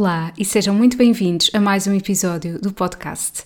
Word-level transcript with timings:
Olá 0.00 0.32
e 0.38 0.44
sejam 0.44 0.72
muito 0.72 0.96
bem-vindos 0.96 1.50
a 1.52 1.58
mais 1.58 1.88
um 1.88 1.92
episódio 1.92 2.60
do 2.60 2.72
podcast. 2.72 3.42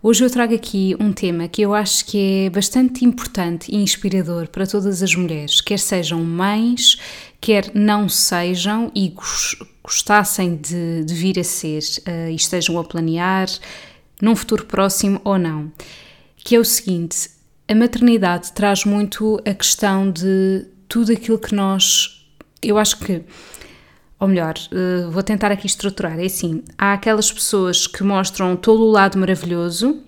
Hoje 0.00 0.22
eu 0.22 0.30
trago 0.30 0.54
aqui 0.54 0.94
um 1.00 1.12
tema 1.12 1.48
que 1.48 1.62
eu 1.62 1.74
acho 1.74 2.06
que 2.06 2.44
é 2.46 2.50
bastante 2.50 3.04
importante 3.04 3.72
e 3.72 3.74
inspirador 3.74 4.46
para 4.46 4.68
todas 4.68 5.02
as 5.02 5.12
mulheres, 5.16 5.60
quer 5.60 5.80
sejam 5.80 6.22
mães, 6.22 6.96
quer 7.40 7.72
não 7.74 8.08
sejam 8.08 8.92
e 8.94 9.12
gostassem 9.82 10.54
de, 10.54 11.04
de 11.04 11.12
vir 11.12 11.40
a 11.40 11.42
ser 11.42 11.82
uh, 12.06 12.30
e 12.30 12.36
estejam 12.36 12.78
a 12.78 12.84
planear 12.84 13.48
num 14.22 14.36
futuro 14.36 14.64
próximo 14.64 15.20
ou 15.24 15.36
não. 15.36 15.72
Que 16.36 16.54
é 16.54 16.60
o 16.60 16.64
seguinte: 16.64 17.30
a 17.66 17.74
maternidade 17.74 18.52
traz 18.52 18.84
muito 18.84 19.42
a 19.44 19.52
questão 19.52 20.08
de 20.08 20.66
tudo 20.88 21.10
aquilo 21.10 21.36
que 21.36 21.52
nós. 21.52 22.24
Eu 22.62 22.78
acho 22.78 22.96
que 23.00 23.24
ou 24.18 24.28
melhor, 24.28 24.54
uh, 24.72 25.10
vou 25.10 25.22
tentar 25.22 25.52
aqui 25.52 25.66
estruturar. 25.66 26.18
É 26.18 26.24
assim: 26.24 26.62
há 26.76 26.94
aquelas 26.94 27.30
pessoas 27.30 27.86
que 27.86 28.02
mostram 28.02 28.56
todo 28.56 28.82
o 28.82 28.90
lado 28.90 29.18
maravilhoso, 29.18 30.02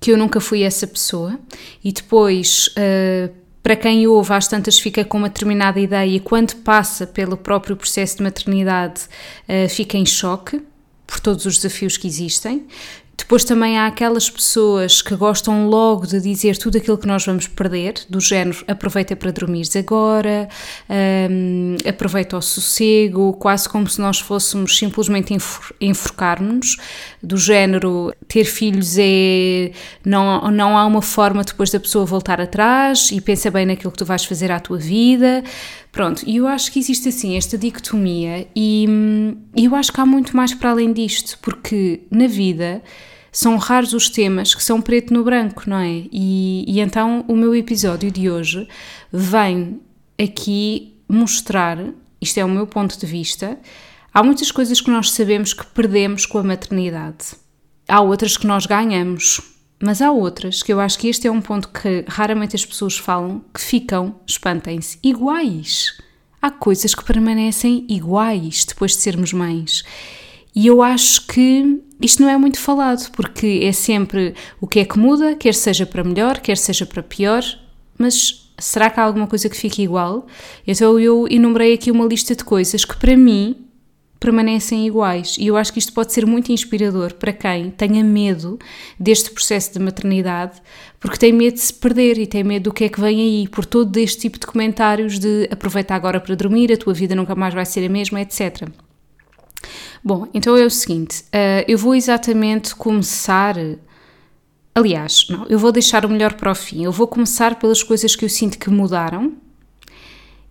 que 0.00 0.10
eu 0.10 0.18
nunca 0.18 0.40
fui 0.40 0.62
essa 0.62 0.86
pessoa, 0.86 1.38
e 1.82 1.92
depois. 1.92 2.68
Uh, 2.68 3.44
para 3.64 3.76
quem 3.76 4.06
ouve, 4.06 4.30
às 4.34 4.46
tantas 4.46 4.78
fica 4.78 5.06
com 5.06 5.16
uma 5.16 5.30
determinada 5.30 5.80
ideia 5.80 6.16
e 6.16 6.20
quando 6.20 6.54
passa 6.56 7.06
pelo 7.06 7.34
próprio 7.34 7.74
processo 7.74 8.18
de 8.18 8.22
maternidade 8.22 9.00
uh, 9.48 9.66
fica 9.70 9.96
em 9.96 10.04
choque 10.04 10.60
por 11.06 11.18
todos 11.18 11.46
os 11.46 11.56
desafios 11.56 11.96
que 11.96 12.06
existem. 12.06 12.66
Depois 13.16 13.44
também 13.44 13.78
há 13.78 13.86
aquelas 13.86 14.28
pessoas 14.28 15.00
que 15.00 15.14
gostam 15.14 15.68
logo 15.68 16.06
de 16.06 16.20
dizer 16.20 16.56
tudo 16.58 16.78
aquilo 16.78 16.98
que 16.98 17.06
nós 17.06 17.24
vamos 17.24 17.46
perder, 17.46 17.94
do 18.08 18.20
género 18.20 18.64
aproveita 18.66 19.14
para 19.14 19.30
dormires 19.30 19.74
agora, 19.76 20.48
um, 21.30 21.76
aproveita 21.88 22.36
o 22.36 22.42
sossego, 22.42 23.32
quase 23.34 23.68
como 23.68 23.88
se 23.88 24.00
nós 24.00 24.18
fôssemos 24.18 24.76
simplesmente 24.76 25.36
enforcar-nos, 25.80 26.76
do 27.24 27.36
género 27.36 28.12
ter 28.28 28.44
filhos 28.44 28.96
é. 28.98 29.72
Não, 30.04 30.50
não 30.50 30.76
há 30.76 30.84
uma 30.86 31.02
forma 31.02 31.42
depois 31.42 31.70
da 31.70 31.80
pessoa 31.80 32.04
voltar 32.04 32.40
atrás 32.40 33.10
e 33.10 33.20
pensa 33.20 33.50
bem 33.50 33.66
naquilo 33.66 33.90
que 33.90 33.98
tu 33.98 34.04
vais 34.04 34.24
fazer 34.24 34.52
à 34.52 34.60
tua 34.60 34.78
vida. 34.78 35.42
Pronto, 35.90 36.22
e 36.26 36.36
eu 36.36 36.46
acho 36.46 36.70
que 36.72 36.78
existe 36.78 37.08
assim 37.08 37.36
esta 37.36 37.56
dicotomia 37.56 38.48
e, 38.54 38.86
eu 39.56 39.74
acho 39.74 39.92
que 39.92 40.00
há 40.00 40.06
muito 40.06 40.36
mais 40.36 40.52
para 40.52 40.70
além 40.70 40.92
disto, 40.92 41.38
porque 41.40 42.00
na 42.10 42.26
vida 42.26 42.82
são 43.30 43.56
raros 43.56 43.92
os 43.92 44.08
temas 44.08 44.54
que 44.54 44.62
são 44.62 44.80
preto 44.80 45.14
no 45.14 45.22
branco, 45.22 45.62
não 45.66 45.78
é? 45.78 46.02
E, 46.12 46.64
e 46.66 46.80
então 46.80 47.24
o 47.28 47.36
meu 47.36 47.54
episódio 47.54 48.10
de 48.10 48.28
hoje 48.28 48.68
vem 49.12 49.80
aqui 50.20 50.94
mostrar, 51.08 51.78
isto 52.20 52.38
é 52.38 52.44
o 52.44 52.48
meu 52.48 52.66
ponto 52.66 52.98
de 52.98 53.06
vista, 53.06 53.58
há 54.14 54.22
muitas 54.22 54.52
coisas 54.52 54.80
que 54.80 54.90
nós 54.90 55.10
sabemos 55.10 55.52
que 55.52 55.66
perdemos 55.66 56.24
com 56.24 56.38
a 56.38 56.44
maternidade. 56.44 57.34
Há 57.88 58.00
outras 58.00 58.36
que 58.36 58.46
nós 58.46 58.64
ganhamos, 58.64 59.40
mas 59.82 60.00
há 60.00 60.12
outras 60.12 60.62
que 60.62 60.72
eu 60.72 60.78
acho 60.78 60.98
que 60.98 61.08
este 61.08 61.26
é 61.26 61.30
um 61.30 61.42
ponto 61.42 61.68
que 61.68 62.04
raramente 62.06 62.54
as 62.54 62.64
pessoas 62.64 62.96
falam, 62.96 63.44
que 63.52 63.60
ficam, 63.60 64.14
espantem-se, 64.24 64.98
iguais. 65.02 66.00
Há 66.40 66.50
coisas 66.50 66.94
que 66.94 67.04
permanecem 67.04 67.84
iguais 67.88 68.64
depois 68.64 68.92
de 68.92 68.98
sermos 68.98 69.32
mães. 69.32 69.82
E 70.54 70.66
eu 70.68 70.80
acho 70.80 71.26
que 71.26 71.82
isto 72.00 72.22
não 72.22 72.28
é 72.28 72.36
muito 72.36 72.60
falado, 72.60 73.10
porque 73.12 73.60
é 73.64 73.72
sempre 73.72 74.34
o 74.60 74.68
que 74.68 74.78
é 74.78 74.84
que 74.84 74.98
muda, 74.98 75.34
quer 75.34 75.54
seja 75.54 75.84
para 75.84 76.04
melhor, 76.04 76.38
quer 76.38 76.56
seja 76.56 76.86
para 76.86 77.02
pior, 77.02 77.42
mas 77.98 78.52
será 78.58 78.88
que 78.88 79.00
há 79.00 79.02
alguma 79.02 79.26
coisa 79.26 79.48
que 79.48 79.56
fique 79.56 79.82
igual? 79.82 80.26
Então 80.66 80.98
eu 81.00 81.26
enumerei 81.28 81.74
aqui 81.74 81.90
uma 81.90 82.04
lista 82.04 82.36
de 82.36 82.44
coisas 82.44 82.84
que 82.84 82.96
para 82.96 83.16
mim 83.16 83.64
permanecem 84.24 84.86
iguais. 84.86 85.36
E 85.38 85.48
eu 85.48 85.56
acho 85.56 85.70
que 85.70 85.78
isto 85.78 85.92
pode 85.92 86.10
ser 86.10 86.24
muito 86.24 86.50
inspirador 86.50 87.12
para 87.12 87.30
quem 87.30 87.70
tenha 87.70 88.02
medo 88.02 88.58
deste 88.98 89.30
processo 89.30 89.74
de 89.74 89.78
maternidade, 89.78 90.62
porque 90.98 91.18
tem 91.18 91.30
medo 91.30 91.54
de 91.54 91.60
se 91.60 91.74
perder 91.74 92.16
e 92.16 92.26
tem 92.26 92.42
medo 92.42 92.64
do 92.64 92.72
que 92.72 92.84
é 92.84 92.88
que 92.88 92.98
vem 92.98 93.20
aí, 93.20 93.48
por 93.48 93.66
todo 93.66 93.94
este 93.98 94.22
tipo 94.22 94.38
de 94.38 94.46
comentários 94.46 95.18
de 95.18 95.46
aproveita 95.50 95.94
agora 95.94 96.18
para 96.18 96.34
dormir, 96.34 96.72
a 96.72 96.76
tua 96.78 96.94
vida 96.94 97.14
nunca 97.14 97.34
mais 97.34 97.52
vai 97.52 97.66
ser 97.66 97.84
a 97.84 97.88
mesma, 97.90 98.22
etc. 98.22 98.66
Bom, 100.02 100.26
então 100.32 100.56
é 100.56 100.64
o 100.64 100.70
seguinte, 100.70 101.20
uh, 101.24 101.64
eu 101.68 101.76
vou 101.76 101.94
exatamente 101.94 102.74
começar. 102.74 103.56
Aliás, 104.74 105.26
não, 105.28 105.46
eu 105.48 105.58
vou 105.58 105.70
deixar 105.70 106.06
o 106.06 106.08
melhor 106.08 106.32
para 106.32 106.50
o 106.50 106.54
fim. 106.54 106.82
Eu 106.82 106.90
vou 106.90 107.06
começar 107.06 107.58
pelas 107.58 107.82
coisas 107.82 108.16
que 108.16 108.24
eu 108.24 108.28
sinto 108.28 108.58
que 108.58 108.70
mudaram 108.70 109.34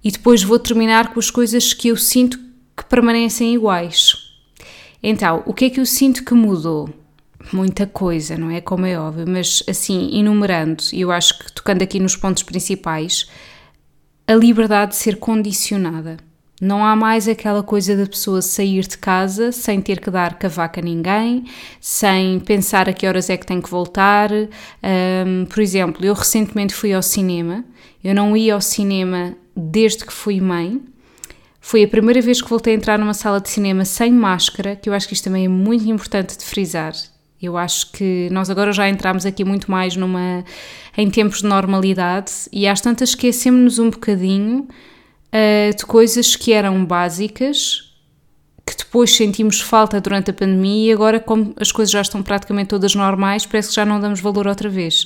e 0.03 0.11
depois 0.11 0.43
vou 0.43 0.59
terminar 0.59 1.13
com 1.13 1.19
as 1.19 1.31
coisas 1.31 1.73
que 1.73 1.87
eu 1.87 1.97
sinto 1.97 2.39
que 2.75 2.85
permanecem 2.85 3.53
iguais. 3.53 4.33
Então, 5.01 5.43
o 5.45 5.53
que 5.53 5.65
é 5.65 5.69
que 5.69 5.79
eu 5.79 5.85
sinto 5.85 6.23
que 6.23 6.33
mudou? 6.33 6.89
Muita 7.51 7.85
coisa, 7.85 8.37
não 8.37 8.49
é? 8.49 8.61
Como 8.61 8.85
é 8.85 8.97
óbvio, 8.97 9.25
mas 9.27 9.63
assim, 9.67 10.17
enumerando, 10.17 10.83
e 10.93 11.01
eu 11.01 11.11
acho 11.11 11.37
que 11.37 11.51
tocando 11.51 11.81
aqui 11.81 11.99
nos 11.99 12.15
pontos 12.15 12.41
principais, 12.41 13.27
a 14.25 14.33
liberdade 14.33 14.91
de 14.91 14.97
ser 14.97 15.17
condicionada. 15.17 16.17
Não 16.61 16.85
há 16.85 16.95
mais 16.95 17.27
aquela 17.27 17.61
coisa 17.61 17.97
da 17.97 18.05
pessoa 18.05 18.41
sair 18.41 18.87
de 18.87 18.97
casa 18.97 19.51
sem 19.51 19.81
ter 19.81 19.99
que 19.99 20.09
dar 20.09 20.39
cavaca 20.39 20.79
a 20.79 20.83
ninguém, 20.83 21.43
sem 21.81 22.39
pensar 22.39 22.87
a 22.87 22.93
que 22.93 23.05
horas 23.05 23.29
é 23.29 23.35
que 23.35 23.45
tem 23.45 23.59
que 23.59 23.69
voltar. 23.69 24.31
Um, 24.31 25.45
por 25.45 25.59
exemplo, 25.61 26.05
eu 26.05 26.13
recentemente 26.13 26.73
fui 26.73 26.93
ao 26.93 27.01
cinema, 27.01 27.65
eu 28.01 28.15
não 28.15 28.37
ia 28.37 28.53
ao 28.53 28.61
cinema 28.61 29.35
desde 29.53 30.05
que 30.05 30.13
fui 30.13 30.39
mãe, 30.39 30.81
foi 31.65 31.81
a 31.81 31.87
primeira 31.87 32.21
vez 32.21 32.41
que 32.41 32.49
voltei 32.49 32.73
a 32.73 32.75
entrar 32.75 32.99
numa 32.99 33.13
sala 33.13 33.39
de 33.39 33.49
cinema 33.49 33.85
sem 33.85 34.11
máscara, 34.11 34.75
que 34.75 34.89
eu 34.89 34.93
acho 34.93 35.07
que 35.07 35.13
isto 35.13 35.23
também 35.23 35.45
é 35.45 35.47
muito 35.47 35.89
importante 35.89 36.37
de 36.37 36.43
frisar. 36.43 36.91
Eu 37.41 37.55
acho 37.57 37.89
que 37.93 38.27
nós 38.33 38.49
agora 38.49 38.73
já 38.73 38.89
entramos 38.89 39.25
aqui 39.25 39.45
muito 39.45 39.71
mais 39.71 39.95
numa 39.95 40.43
em 40.97 41.09
tempos 41.09 41.39
de 41.39 41.47
normalidade 41.47 42.33
e 42.51 42.67
às 42.67 42.81
tantas 42.81 43.09
esquecemos-nos 43.09 43.79
um 43.79 43.89
bocadinho 43.89 44.67
uh, 44.67 45.75
de 45.75 45.85
coisas 45.85 46.35
que 46.35 46.51
eram 46.51 46.83
básicas, 46.83 47.93
que 48.65 48.75
depois 48.75 49.15
sentimos 49.15 49.61
falta 49.61 50.01
durante 50.01 50.31
a 50.31 50.33
pandemia 50.33 50.91
e 50.91 50.93
agora 50.93 51.17
como 51.17 51.53
as 51.57 51.71
coisas 51.71 51.93
já 51.93 52.01
estão 52.01 52.21
praticamente 52.21 52.67
todas 52.67 52.93
normais, 52.93 53.45
parece 53.45 53.69
que 53.69 53.75
já 53.75 53.85
não 53.85 54.01
damos 54.01 54.19
valor 54.19 54.47
outra 54.47 54.67
vez. 54.67 55.05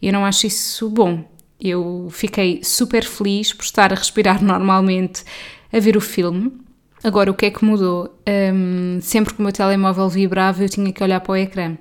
Eu 0.00 0.12
não 0.12 0.24
acho 0.24 0.46
isso 0.46 0.88
bom. 0.88 1.24
Eu 1.60 2.06
fiquei 2.12 2.60
super 2.62 3.04
feliz 3.04 3.52
por 3.52 3.64
estar 3.64 3.92
a 3.92 3.96
respirar 3.96 4.40
normalmente 4.44 5.24
a 5.72 5.78
ver 5.78 5.96
o 5.96 6.00
filme. 6.00 6.52
Agora, 7.02 7.30
o 7.30 7.34
que 7.34 7.46
é 7.46 7.50
que 7.50 7.64
mudou? 7.64 8.18
Um, 8.28 8.98
sempre 9.00 9.34
que 9.34 9.40
o 9.40 9.42
meu 9.42 9.52
telemóvel 9.52 10.08
vibrava, 10.08 10.62
eu 10.64 10.68
tinha 10.68 10.92
que 10.92 11.02
olhar 11.02 11.20
para 11.20 11.32
o 11.32 11.36
ecrã. 11.36 11.76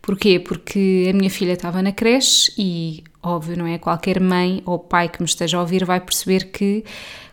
Porquê? 0.00 0.38
Porque 0.38 1.08
a 1.10 1.16
minha 1.16 1.30
filha 1.30 1.52
estava 1.52 1.80
na 1.82 1.92
creche 1.92 2.52
e, 2.58 3.04
óbvio, 3.22 3.56
não 3.56 3.66
é? 3.66 3.78
Qualquer 3.78 4.20
mãe 4.20 4.62
ou 4.66 4.78
pai 4.78 5.08
que 5.08 5.20
me 5.20 5.26
esteja 5.26 5.56
a 5.56 5.60
ouvir 5.60 5.84
vai 5.84 6.00
perceber 6.00 6.50
que 6.50 6.84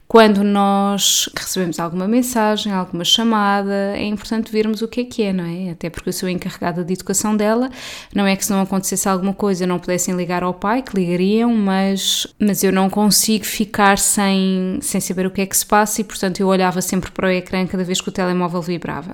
quando 0.09 0.43
nós 0.43 1.29
recebemos 1.37 1.79
alguma 1.79 2.07
mensagem, 2.07 2.73
alguma 2.73 3.03
chamada, 3.03 3.95
é 3.95 4.05
importante 4.05 4.51
vermos 4.51 4.81
o 4.81 4.87
que 4.87 5.01
é 5.01 5.03
que 5.03 5.21
é, 5.21 5.31
não 5.31 5.43
é? 5.43 5.69
Até 5.69 5.87
porque 5.87 6.09
eu 6.09 6.13
sou 6.13 6.27
encarregada 6.27 6.83
de 6.83 6.93
educação 6.93 7.37
dela, 7.37 7.69
não 8.13 8.25
é 8.25 8.35
que 8.35 8.43
se 8.43 8.49
não 8.51 8.59
acontecesse 8.59 9.07
alguma 9.07 9.35
coisa 9.35 9.67
não 9.67 9.77
pudessem 9.77 10.15
ligar 10.15 10.41
ao 10.41 10.51
pai, 10.51 10.81
que 10.81 10.95
ligariam, 10.95 11.53
mas, 11.53 12.25
mas 12.39 12.63
eu 12.63 12.71
não 12.71 12.89
consigo 12.89 13.45
ficar 13.45 13.99
sem, 13.99 14.79
sem 14.81 14.99
saber 14.99 15.27
o 15.27 15.31
que 15.31 15.41
é 15.41 15.45
que 15.45 15.55
se 15.55 15.65
passa 15.65 16.01
e, 16.01 16.03
portanto, 16.03 16.39
eu 16.39 16.47
olhava 16.47 16.81
sempre 16.81 17.11
para 17.11 17.27
o 17.27 17.31
ecrã 17.31 17.67
cada 17.67 17.83
vez 17.83 18.01
que 18.01 18.09
o 18.09 18.11
telemóvel 18.11 18.63
vibrava. 18.63 19.13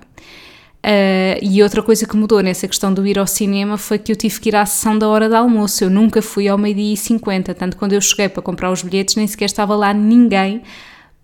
Uh, 0.85 1.41
e 1.41 1.63
outra 1.63 1.81
coisa 1.81 2.05
que 2.05 2.15
mudou 2.15 2.43
nessa 2.43 2.67
questão 2.67 2.93
do 2.93 3.07
ir 3.07 3.17
ao 3.17 3.25
cinema 3.25 3.75
foi 3.75 3.97
que 3.97 4.11
eu 4.11 4.15
tive 4.15 4.39
que 4.39 4.49
ir 4.49 4.55
à 4.55 4.63
sessão 4.67 4.95
da 4.95 5.07
hora 5.07 5.27
de 5.27 5.33
almoço. 5.33 5.83
Eu 5.83 5.89
nunca 5.89 6.21
fui 6.21 6.47
ao 6.47 6.59
meio-dia 6.59 6.93
e 6.93 6.97
50, 6.97 7.55
tanto 7.55 7.75
quando 7.75 7.93
eu 7.93 8.01
cheguei 8.01 8.29
para 8.29 8.43
comprar 8.43 8.71
os 8.71 8.83
bilhetes 8.83 9.15
nem 9.15 9.25
sequer 9.25 9.45
estava 9.45 9.75
lá 9.75 9.91
ninguém 9.95 10.61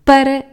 para 0.04 0.44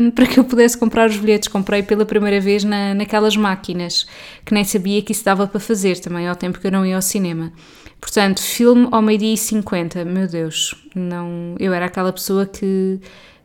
um, 0.00 0.10
para 0.10 0.26
que 0.26 0.40
eu 0.40 0.44
pudesse 0.44 0.76
comprar 0.76 1.08
os 1.08 1.16
bilhetes. 1.16 1.46
Comprei 1.46 1.84
pela 1.84 2.04
primeira 2.04 2.40
vez 2.40 2.64
na, 2.64 2.92
naquelas 2.94 3.36
máquinas, 3.36 4.08
que 4.44 4.52
nem 4.52 4.64
sabia 4.64 5.00
que 5.02 5.12
isso 5.12 5.24
dava 5.24 5.46
para 5.46 5.60
fazer 5.60 6.00
também, 6.00 6.26
ao 6.26 6.34
tempo 6.34 6.58
que 6.58 6.66
eu 6.66 6.72
não 6.72 6.84
ia 6.84 6.96
ao 6.96 7.02
cinema. 7.02 7.52
Portanto, 8.00 8.42
filme 8.42 8.88
ao 8.90 9.00
meio-dia 9.00 9.34
e 9.34 9.36
50, 9.36 10.04
meu 10.04 10.26
Deus, 10.26 10.74
não, 10.96 11.54
eu 11.60 11.72
era 11.72 11.86
aquela 11.86 12.12
pessoa 12.12 12.44
que, 12.44 12.98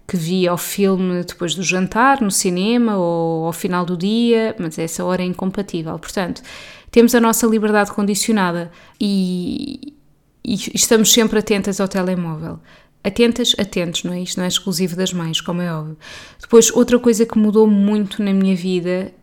que 0.08 0.16
via 0.16 0.54
o 0.54 0.58
filme 0.58 1.24
depois 1.24 1.54
do 1.54 1.62
jantar, 1.62 2.22
no 2.22 2.32
cinema 2.32 2.98
ou 2.98 3.46
ao 3.46 3.54
final 3.54 3.86
do 3.86 3.98
dia, 3.98 4.56
mas 4.58 4.80
essa 4.80 5.04
hora 5.04 5.22
é 5.22 5.26
incompatível. 5.26 6.00
Portanto, 6.00 6.42
temos 6.90 7.14
a 7.14 7.20
nossa 7.20 7.46
liberdade 7.46 7.92
condicionada 7.92 8.72
e, 9.00 9.94
e 10.46 10.56
estamos 10.74 11.12
sempre 11.12 11.40
atentas 11.40 11.82
ao 11.82 11.88
telemóvel. 11.90 12.60
Atentas, 13.04 13.56
atentos, 13.58 14.04
não 14.04 14.14
é? 14.14 14.22
Isto 14.22 14.38
não 14.38 14.46
é 14.46 14.48
exclusivo 14.48 14.96
das 14.96 15.14
mães, 15.14 15.40
como 15.40 15.62
é 15.62 15.74
óbvio. 15.74 15.98
Depois, 16.42 16.72
outra 16.72 16.98
coisa 17.00 17.26
que 17.26 17.38
mudou 17.38 17.68
muito 17.68 18.22
na 18.24 18.34
minha 18.34 18.56
vida, 18.56 19.14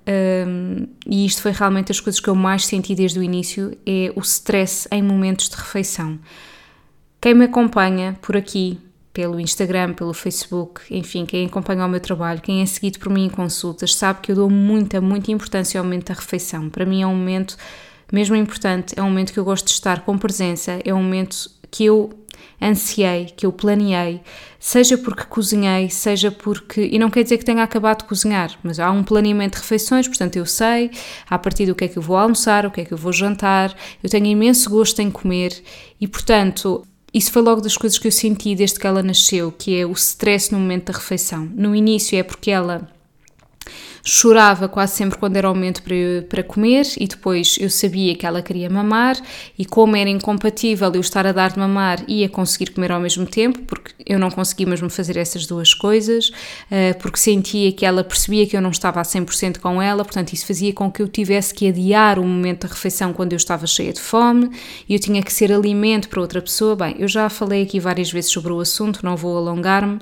um, 0.46 0.86
e 1.06 1.26
isto 1.26 1.42
foi 1.42 1.52
realmente 1.52 1.92
as 1.92 2.00
coisas 2.00 2.20
que 2.20 2.28
eu 2.28 2.34
mais 2.34 2.64
senti 2.64 2.94
desde 2.94 3.18
o 3.18 3.22
início, 3.22 3.76
é 3.86 4.12
o 4.14 4.20
stress 4.20 4.88
em 4.90 5.02
momentos 5.02 5.48
de 5.48 5.56
refeição. 5.56 6.18
Quem 7.20 7.34
me 7.34 7.44
acompanha 7.44 8.18
por 8.22 8.36
aqui, 8.36 8.78
pelo 9.14 9.38
Instagram, 9.38 9.94
pelo 9.94 10.12
Facebook, 10.12 10.82
enfim, 10.90 11.24
quem 11.24 11.46
acompanha 11.46 11.86
o 11.86 11.88
meu 11.88 12.00
trabalho, 12.00 12.40
quem 12.42 12.60
é 12.60 12.66
seguido 12.66 12.98
por 12.98 13.10
mim 13.10 13.26
em 13.26 13.30
consultas, 13.30 13.94
sabe 13.94 14.20
que 14.20 14.32
eu 14.32 14.36
dou 14.36 14.50
muita, 14.50 15.00
muita 15.00 15.30
importância 15.30 15.78
ao 15.78 15.84
momento 15.84 16.08
da 16.08 16.14
refeição. 16.14 16.68
Para 16.68 16.84
mim 16.84 17.00
é 17.00 17.06
um 17.06 17.14
momento 17.14 17.56
mesmo 18.12 18.34
importante, 18.34 18.92
é 18.98 19.02
um 19.02 19.08
momento 19.08 19.32
que 19.32 19.38
eu 19.38 19.44
gosto 19.44 19.66
de 19.66 19.72
estar 19.72 20.00
com 20.00 20.18
presença, 20.18 20.80
é 20.84 20.92
um 20.92 21.00
momento 21.00 21.48
que 21.70 21.84
eu 21.84 22.10
ansiei, 22.60 23.26
que 23.26 23.46
eu 23.46 23.52
planeei, 23.52 24.20
seja 24.58 24.98
porque 24.98 25.22
cozinhei, 25.24 25.88
seja 25.90 26.32
porque. 26.32 26.82
E 26.82 26.98
não 26.98 27.08
quer 27.08 27.22
dizer 27.22 27.38
que 27.38 27.44
tenha 27.44 27.62
acabado 27.62 27.98
de 27.98 28.04
cozinhar, 28.06 28.58
mas 28.64 28.80
há 28.80 28.90
um 28.90 29.04
planeamento 29.04 29.54
de 29.54 29.62
refeições, 29.62 30.08
portanto 30.08 30.36
eu 30.36 30.46
sei 30.46 30.90
a 31.30 31.38
partir 31.38 31.66
do 31.66 31.74
que 31.74 31.84
é 31.84 31.88
que 31.88 31.98
eu 31.98 32.02
vou 32.02 32.16
almoçar, 32.16 32.66
o 32.66 32.70
que 32.70 32.80
é 32.80 32.84
que 32.84 32.92
eu 32.92 32.98
vou 32.98 33.12
jantar, 33.12 33.72
eu 34.02 34.10
tenho 34.10 34.26
imenso 34.26 34.68
gosto 34.68 35.00
em 35.00 35.08
comer 35.08 35.62
e, 36.00 36.08
portanto. 36.08 36.84
Isso 37.14 37.30
foi 37.30 37.42
logo 37.42 37.60
das 37.60 37.76
coisas 37.76 37.96
que 37.96 38.08
eu 38.08 38.12
senti 38.12 38.56
desde 38.56 38.76
que 38.76 38.86
ela 38.88 39.00
nasceu, 39.00 39.52
que 39.52 39.78
é 39.78 39.86
o 39.86 39.92
stress 39.92 40.50
no 40.50 40.58
momento 40.58 40.90
da 40.90 40.98
refeição. 40.98 41.48
No 41.54 41.72
início 41.72 42.18
é 42.18 42.24
porque 42.24 42.50
ela 42.50 42.88
chorava 44.06 44.68
quase 44.68 44.96
sempre 44.96 45.18
quando 45.18 45.36
era 45.36 45.50
o 45.50 45.54
momento 45.54 45.82
para, 45.82 45.94
para 46.28 46.42
comer 46.42 46.86
e 46.98 47.08
depois 47.08 47.56
eu 47.58 47.70
sabia 47.70 48.14
que 48.14 48.26
ela 48.26 48.42
queria 48.42 48.68
mamar 48.68 49.16
e 49.58 49.64
como 49.64 49.96
era 49.96 50.10
incompatível 50.10 50.92
eu 50.92 51.00
estar 51.00 51.26
a 51.26 51.32
dar 51.32 51.52
de 51.52 51.58
mamar 51.58 52.04
e 52.06 52.22
a 52.22 52.28
conseguir 52.28 52.72
comer 52.72 52.92
ao 52.92 53.00
mesmo 53.00 53.24
tempo, 53.24 53.60
porque 53.60 53.94
eu 54.04 54.18
não 54.18 54.30
conseguia 54.30 54.66
mesmo 54.66 54.90
fazer 54.90 55.16
essas 55.16 55.46
duas 55.46 55.72
coisas, 55.72 56.30
eh, 56.70 56.92
porque 56.92 57.18
sentia 57.18 57.72
que 57.72 57.86
ela 57.86 58.04
percebia 58.04 58.46
que 58.46 58.54
eu 58.54 58.60
não 58.60 58.70
estava 58.70 59.00
a 59.00 59.04
100% 59.04 59.58
com 59.58 59.80
ela, 59.80 60.04
portanto 60.04 60.34
isso 60.34 60.46
fazia 60.46 60.72
com 60.74 60.92
que 60.92 61.00
eu 61.00 61.08
tivesse 61.08 61.54
que 61.54 61.66
adiar 61.66 62.18
o 62.18 62.24
momento 62.24 62.66
da 62.66 62.74
refeição 62.74 63.14
quando 63.14 63.32
eu 63.32 63.38
estava 63.38 63.66
cheia 63.66 63.92
de 63.92 64.00
fome 64.00 64.50
e 64.86 64.92
eu 64.92 65.00
tinha 65.00 65.22
que 65.22 65.32
ser 65.32 65.50
alimento 65.50 66.10
para 66.10 66.20
outra 66.20 66.42
pessoa. 66.42 66.76
Bem, 66.76 66.96
eu 66.98 67.08
já 67.08 67.30
falei 67.30 67.62
aqui 67.62 67.80
várias 67.80 68.12
vezes 68.12 68.30
sobre 68.30 68.52
o 68.52 68.60
assunto, 68.60 69.00
não 69.02 69.16
vou 69.16 69.38
alongar-me. 69.38 69.98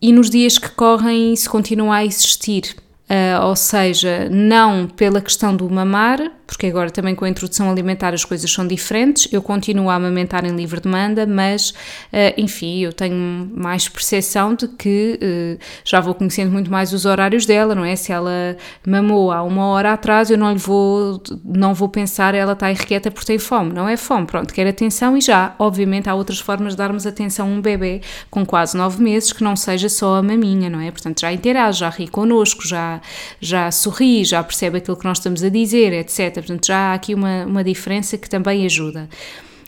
E 0.00 0.12
nos 0.12 0.30
dias 0.30 0.58
que 0.58 0.70
correm 0.70 1.32
isso 1.32 1.50
continua 1.50 1.96
a 1.96 2.04
existir. 2.04 2.76
Uh, 3.12 3.44
ou 3.44 3.54
seja, 3.54 4.26
não 4.30 4.86
pela 4.86 5.20
questão 5.20 5.54
do 5.54 5.68
mamar, 5.68 6.32
porque 6.46 6.66
agora 6.66 6.90
também 6.90 7.14
com 7.14 7.26
a 7.26 7.28
introdução 7.28 7.70
alimentar 7.70 8.14
as 8.14 8.24
coisas 8.24 8.50
são 8.50 8.66
diferentes, 8.66 9.28
eu 9.30 9.42
continuo 9.42 9.90
a 9.90 9.96
amamentar 9.96 10.46
em 10.46 10.56
livre 10.56 10.80
demanda, 10.80 11.26
mas 11.26 11.70
uh, 12.10 12.32
enfim, 12.38 12.78
eu 12.78 12.90
tenho 12.90 13.50
mais 13.54 13.86
percepção 13.86 14.54
de 14.54 14.66
que 14.66 15.18
uh, 15.22 15.62
já 15.84 16.00
vou 16.00 16.14
conhecendo 16.14 16.50
muito 16.52 16.70
mais 16.70 16.94
os 16.94 17.04
horários 17.04 17.44
dela, 17.44 17.74
não 17.74 17.84
é? 17.84 17.94
Se 17.96 18.12
ela 18.12 18.56
mamou 18.86 19.30
há 19.30 19.42
uma 19.42 19.66
hora 19.66 19.92
atrás, 19.92 20.30
eu 20.30 20.38
não 20.38 20.50
lhe 20.50 20.58
vou, 20.58 21.22
não 21.44 21.74
vou 21.74 21.90
pensar 21.90 22.34
ela 22.34 22.54
está 22.54 22.70
irrequieta 22.70 23.10
porque 23.10 23.26
tem 23.26 23.38
fome, 23.38 23.74
não 23.74 23.86
é 23.86 23.98
fome, 23.98 24.26
pronto, 24.26 24.54
quer 24.54 24.66
atenção 24.66 25.18
e 25.18 25.20
já, 25.20 25.54
obviamente 25.58 26.08
há 26.08 26.14
outras 26.14 26.40
formas 26.40 26.72
de 26.72 26.78
darmos 26.78 27.06
atenção 27.06 27.46
a 27.46 27.50
um 27.50 27.60
bebê 27.60 28.00
com 28.30 28.46
quase 28.46 28.74
nove 28.74 29.02
meses 29.02 29.34
que 29.34 29.44
não 29.44 29.54
seja 29.54 29.90
só 29.90 30.16
a 30.16 30.22
maminha, 30.22 30.70
não 30.70 30.80
é? 30.80 30.90
Portanto, 30.90 31.20
já 31.20 31.30
interage, 31.30 31.80
já 31.80 31.90
ri 31.90 32.08
connosco, 32.08 32.66
já 32.66 33.01
já 33.40 33.70
sorri, 33.70 34.24
já 34.24 34.42
percebe 34.42 34.78
aquilo 34.78 34.96
que 34.96 35.04
nós 35.04 35.18
estamos 35.18 35.42
a 35.42 35.48
dizer, 35.48 35.92
etc. 35.92 36.34
Portanto, 36.34 36.66
já 36.66 36.90
há 36.90 36.94
aqui 36.94 37.14
uma, 37.14 37.44
uma 37.46 37.64
diferença 37.64 38.16
que 38.18 38.28
também 38.28 38.64
ajuda. 38.64 39.08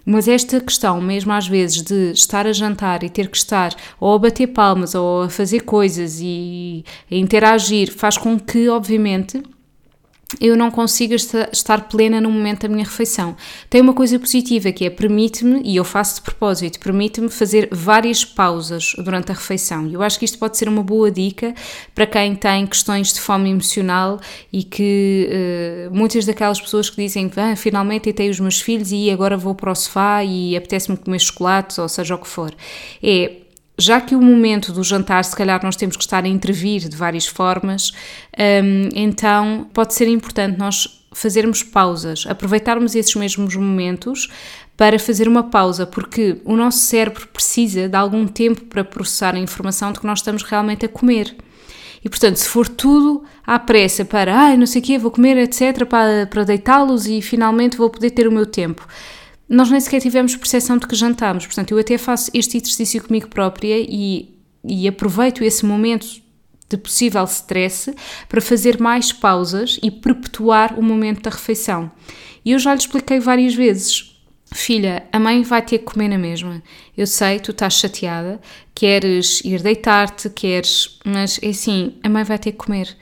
Mas 0.06 0.28
esta 0.28 0.60
questão, 0.60 1.00
mesmo 1.00 1.32
às 1.32 1.48
vezes, 1.48 1.82
de 1.82 2.10
estar 2.12 2.46
a 2.46 2.52
jantar 2.52 3.02
e 3.02 3.08
ter 3.08 3.28
que 3.28 3.36
estar 3.36 3.74
ou 3.98 4.14
a 4.14 4.18
bater 4.18 4.48
palmas 4.48 4.94
ou 4.94 5.22
a 5.22 5.30
fazer 5.30 5.60
coisas 5.60 6.18
e 6.20 6.84
a 7.10 7.14
interagir, 7.14 7.90
faz 7.90 8.18
com 8.18 8.38
que, 8.38 8.68
obviamente, 8.68 9.42
eu 10.40 10.56
não 10.56 10.70
consigo 10.70 11.14
estar 11.14 11.88
plena 11.88 12.20
no 12.20 12.30
momento 12.30 12.62
da 12.62 12.68
minha 12.68 12.84
refeição. 12.84 13.36
Tem 13.68 13.80
uma 13.80 13.92
coisa 13.92 14.18
positiva 14.18 14.72
que 14.72 14.84
é 14.84 14.90
permite-me, 14.90 15.62
e 15.64 15.76
eu 15.76 15.84
faço 15.84 16.16
de 16.16 16.22
propósito, 16.22 16.78
permite-me 16.80 17.28
fazer 17.28 17.68
várias 17.70 18.24
pausas 18.24 18.92
durante 18.98 19.30
a 19.30 19.34
refeição. 19.34 19.86
E 19.86 19.94
eu 19.94 20.02
acho 20.02 20.18
que 20.18 20.24
isto 20.24 20.38
pode 20.38 20.56
ser 20.56 20.68
uma 20.68 20.82
boa 20.82 21.10
dica 21.10 21.54
para 21.94 22.06
quem 22.06 22.34
tem 22.34 22.66
questões 22.66 23.12
de 23.12 23.20
fome 23.20 23.50
emocional 23.50 24.20
e 24.52 24.62
que 24.62 25.28
uh, 25.90 25.94
muitas 25.94 26.24
daquelas 26.24 26.60
pessoas 26.60 26.90
que 26.90 26.96
dizem 26.96 27.30
ah, 27.36 27.56
finalmente 27.56 28.12
tenho 28.12 28.30
os 28.30 28.40
meus 28.40 28.60
filhos 28.60 28.92
e 28.92 29.10
agora 29.10 29.36
vou 29.36 29.54
para 29.54 29.70
o 29.70 29.74
sofá 29.74 30.24
e 30.24 30.56
apetece-me 30.56 30.96
comer 30.96 31.20
chocolate, 31.20 31.80
ou 31.80 31.88
seja 31.88 32.14
o 32.14 32.18
que 32.18 32.28
for. 32.28 32.52
É 33.02 33.43
já 33.78 34.00
que 34.00 34.14
o 34.14 34.22
momento 34.22 34.72
do 34.72 34.82
jantar, 34.82 35.24
se 35.24 35.34
calhar, 35.34 35.60
nós 35.62 35.76
temos 35.76 35.96
que 35.96 36.02
estar 36.02 36.24
a 36.24 36.28
intervir 36.28 36.88
de 36.88 36.96
várias 36.96 37.26
formas, 37.26 37.92
um, 38.38 38.88
então 38.94 39.68
pode 39.72 39.94
ser 39.94 40.08
importante 40.08 40.58
nós 40.58 41.04
fazermos 41.12 41.62
pausas, 41.62 42.24
aproveitarmos 42.28 42.94
esses 42.94 43.14
mesmos 43.14 43.54
momentos 43.56 44.28
para 44.76 44.98
fazer 44.98 45.28
uma 45.28 45.44
pausa, 45.44 45.86
porque 45.86 46.40
o 46.44 46.56
nosso 46.56 46.78
cérebro 46.78 47.28
precisa 47.28 47.88
de 47.88 47.96
algum 47.96 48.26
tempo 48.26 48.62
para 48.64 48.84
processar 48.84 49.34
a 49.34 49.38
informação 49.38 49.92
de 49.92 50.00
que 50.00 50.06
nós 50.06 50.18
estamos 50.18 50.42
realmente 50.42 50.84
a 50.84 50.88
comer. 50.88 51.36
E 52.04 52.08
portanto, 52.08 52.36
se 52.36 52.48
for 52.48 52.68
tudo 52.68 53.24
à 53.46 53.58
pressa 53.58 54.04
para, 54.04 54.36
ai, 54.36 54.54
ah, 54.54 54.56
não 54.56 54.66
sei 54.66 54.82
o 54.82 54.84
quê, 54.84 54.98
vou 54.98 55.10
comer, 55.10 55.38
etc., 55.38 55.86
para, 55.86 56.26
para 56.26 56.44
deitá-los 56.44 57.06
e 57.06 57.22
finalmente 57.22 57.76
vou 57.76 57.88
poder 57.88 58.10
ter 58.10 58.28
o 58.28 58.32
meu 58.32 58.44
tempo 58.44 58.86
nós 59.48 59.70
nem 59.70 59.80
sequer 59.80 60.00
tivemos 60.00 60.36
percepção 60.36 60.78
de 60.78 60.86
que 60.86 60.94
jantámos. 60.94 61.46
Portanto, 61.46 61.72
eu 61.72 61.78
até 61.78 61.98
faço 61.98 62.30
este 62.34 62.56
exercício 62.56 63.02
comigo 63.02 63.28
própria 63.28 63.78
e, 63.78 64.34
e 64.64 64.88
aproveito 64.88 65.44
esse 65.44 65.64
momento 65.64 66.22
de 66.68 66.76
possível 66.76 67.24
stress 67.24 67.94
para 68.28 68.40
fazer 68.40 68.80
mais 68.80 69.12
pausas 69.12 69.78
e 69.82 69.90
perpetuar 69.90 70.78
o 70.78 70.82
momento 70.82 71.22
da 71.22 71.30
refeição. 71.30 71.90
E 72.44 72.52
eu 72.52 72.58
já 72.58 72.72
lhe 72.72 72.80
expliquei 72.80 73.20
várias 73.20 73.54
vezes. 73.54 74.10
Filha, 74.52 75.04
a 75.10 75.18
mãe 75.18 75.42
vai 75.42 75.62
ter 75.62 75.78
que 75.78 75.84
comer 75.84 76.08
na 76.08 76.18
mesma. 76.18 76.62
Eu 76.96 77.06
sei, 77.06 77.40
tu 77.40 77.50
estás 77.50 77.74
chateada, 77.74 78.40
queres 78.74 79.40
ir 79.44 79.60
deitar-te, 79.60 80.30
queres. 80.30 80.98
Mas 81.04 81.40
é 81.42 81.48
assim, 81.48 81.94
a 82.02 82.08
mãe 82.08 82.22
vai 82.22 82.38
ter 82.38 82.52
que 82.52 82.58
comer. 82.58 82.96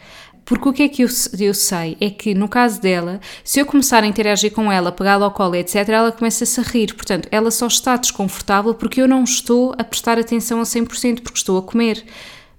Porque 0.53 0.69
o 0.69 0.73
que 0.75 0.83
é 0.83 0.89
que 0.91 1.03
eu, 1.03 1.09
eu 1.41 1.55
sei 1.55 1.97
é 1.99 2.11
que, 2.11 2.35
no 2.35 2.47
caso 2.47 2.79
dela, 2.79 3.23
se 3.43 3.59
eu 3.59 3.65
começar 3.65 4.05
a 4.05 4.07
interagir 4.07 4.53
com 4.53 4.71
ela, 4.71 4.93
pegá-la 4.93 5.25
ao 5.25 5.31
colo, 5.31 5.57
etc., 5.57 5.89
ela 5.89 6.13
começa-se 6.13 6.61
a 6.61 6.63
rir. 6.63 6.93
Portanto, 6.93 7.27
ela 7.31 7.51
só 7.51 7.67
está 7.67 7.97
desconfortável 7.97 8.75
porque 8.75 9.01
eu 9.01 9.09
não 9.09 9.25
estou 9.25 9.75
a 9.79 9.83
prestar 9.83 10.19
atenção 10.19 10.61
a 10.61 10.65
100%, 10.65 11.23
porque 11.23 11.39
estou 11.39 11.57
a 11.57 11.63
comer. 11.63 12.05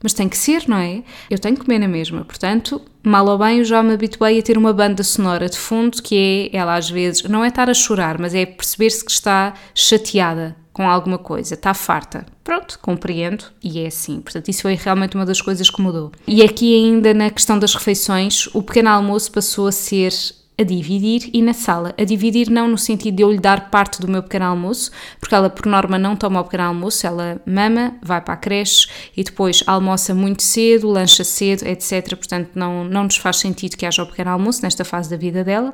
Mas 0.01 0.11
tem 0.11 0.27
que 0.27 0.35
ser, 0.35 0.67
não 0.67 0.77
é? 0.77 1.03
Eu 1.29 1.37
tenho 1.37 1.55
que 1.55 1.63
comer 1.63 1.77
na 1.77 1.87
mesma. 1.87 2.25
Portanto, 2.25 2.81
mal 3.03 3.27
ou 3.27 3.37
bem, 3.37 3.59
eu 3.59 3.63
já 3.63 3.83
me 3.83 3.93
habituei 3.93 4.39
a 4.39 4.41
ter 4.41 4.57
uma 4.57 4.73
banda 4.73 5.03
sonora 5.03 5.47
de 5.47 5.59
fundo 5.59 6.01
que 6.01 6.49
é, 6.51 6.57
ela 6.57 6.75
às 6.75 6.89
vezes, 6.89 7.21
não 7.25 7.43
é 7.43 7.49
estar 7.49 7.69
a 7.69 7.75
chorar, 7.75 8.17
mas 8.17 8.33
é 8.33 8.43
perceber-se 8.43 9.05
que 9.05 9.11
está 9.11 9.53
chateada 9.75 10.62
com 10.73 10.89
alguma 10.89 11.19
coisa, 11.19 11.53
está 11.53 11.73
farta. 11.73 12.25
Pronto, 12.43 12.79
compreendo 12.81 13.45
e 13.63 13.79
é 13.79 13.87
assim. 13.87 14.19
Portanto, 14.19 14.49
isso 14.49 14.63
foi 14.63 14.73
realmente 14.73 15.15
uma 15.15 15.25
das 15.25 15.39
coisas 15.39 15.69
que 15.69 15.81
mudou. 15.81 16.11
E 16.27 16.41
aqui, 16.41 16.75
ainda 16.75 17.13
na 17.13 17.29
questão 17.29 17.57
das 17.57 17.75
refeições, 17.75 18.47
o 18.53 18.61
pequeno 18.61 18.89
almoço 18.89 19.31
passou 19.31 19.67
a 19.67 19.71
ser 19.71 20.11
a 20.57 20.63
dividir 20.63 21.29
e 21.33 21.41
na 21.41 21.53
sala. 21.53 21.93
A 21.97 22.03
dividir 22.03 22.49
não 22.49 22.67
no 22.67 22.77
sentido 22.77 23.15
de 23.15 23.23
eu 23.23 23.31
lhe 23.31 23.39
dar 23.39 23.69
parte 23.69 23.99
do 23.99 24.07
meu 24.07 24.21
pequeno 24.21 24.45
almoço, 24.45 24.91
porque 25.19 25.33
ela 25.33 25.49
por 25.49 25.65
norma 25.65 25.97
não 25.97 26.15
toma 26.15 26.41
o 26.41 26.43
pequeno 26.43 26.63
almoço, 26.63 27.05
ela 27.05 27.41
mama, 27.45 27.95
vai 28.01 28.21
para 28.21 28.35
a 28.35 28.37
creche 28.37 28.87
e 29.15 29.23
depois 29.23 29.63
almoça 29.65 30.13
muito 30.13 30.43
cedo, 30.43 30.87
lancha 30.89 31.23
cedo, 31.23 31.65
etc. 31.65 32.15
Portanto, 32.15 32.51
não, 32.55 32.83
não 32.83 33.05
nos 33.05 33.17
faz 33.17 33.37
sentido 33.37 33.75
que 33.75 33.85
haja 33.85 34.03
o 34.03 34.07
pequeno 34.07 34.31
almoço 34.31 34.61
nesta 34.61 34.85
fase 34.85 35.09
da 35.09 35.17
vida 35.17 35.43
dela. 35.43 35.73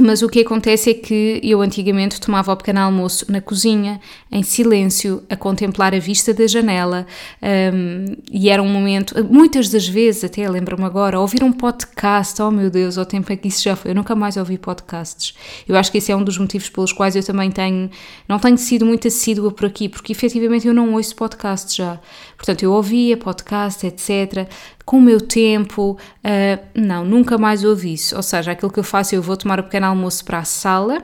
Mas 0.00 0.22
o 0.22 0.28
que 0.28 0.40
acontece 0.40 0.90
é 0.90 0.94
que 0.94 1.40
eu 1.42 1.62
antigamente 1.62 2.20
tomava 2.20 2.52
o 2.52 2.56
pequeno 2.56 2.80
almoço 2.80 3.30
na 3.30 3.40
cozinha, 3.40 4.00
em 4.30 4.42
silêncio, 4.42 5.22
a 5.30 5.36
contemplar 5.36 5.94
a 5.94 5.98
vista 5.98 6.34
da 6.34 6.46
janela 6.46 7.06
um, 7.42 8.16
e 8.30 8.48
era 8.50 8.62
um 8.62 8.68
momento, 8.68 9.14
muitas 9.24 9.68
das 9.68 9.88
vezes, 9.88 10.24
até 10.24 10.48
lembro-me 10.48 10.84
agora, 10.84 11.18
ouvir 11.18 11.42
um 11.42 11.52
podcast, 11.52 12.40
oh 12.42 12.50
meu 12.50 12.70
Deus, 12.70 12.98
ao 12.98 13.06
tempo 13.06 13.32
é 13.32 13.36
que 13.36 13.48
isso 13.48 13.62
já 13.62 13.74
foi, 13.74 13.92
eu 13.92 13.94
nunca 13.94 14.14
mais 14.18 14.36
ouvi 14.36 14.58
podcasts. 14.58 15.34
Eu 15.66 15.76
acho 15.76 15.90
que 15.90 15.98
esse 15.98 16.12
é 16.12 16.16
um 16.16 16.22
dos 16.22 16.36
motivos 16.36 16.68
pelos 16.68 16.92
quais 16.92 17.16
eu 17.16 17.22
também 17.22 17.50
tenho, 17.50 17.90
não 18.28 18.38
tenho 18.38 18.58
sido 18.58 18.84
muito 18.84 19.08
assídua 19.08 19.50
por 19.50 19.66
aqui, 19.66 19.88
porque 19.88 20.12
efetivamente 20.12 20.66
eu 20.66 20.74
não 20.74 20.94
ouço 20.94 21.14
podcasts 21.16 21.74
já. 21.74 21.98
Portanto, 22.36 22.62
eu 22.62 22.72
ouvia 22.72 23.16
podcast, 23.16 23.86
etc. 23.86 24.48
Com 24.84 24.98
o 24.98 25.00
meu 25.00 25.20
tempo, 25.20 25.92
uh, 25.92 26.64
não, 26.74 27.04
nunca 27.04 27.38
mais 27.38 27.64
ouvi 27.64 27.94
isso. 27.94 28.16
Ou 28.16 28.22
seja, 28.22 28.52
aquilo 28.52 28.70
que 28.70 28.78
eu 28.78 28.84
faço, 28.84 29.14
eu 29.14 29.22
vou 29.22 29.36
tomar 29.36 29.60
o 29.60 29.62
pequeno 29.62 29.86
almoço 29.86 30.24
para 30.24 30.38
a 30.38 30.44
sala 30.44 31.02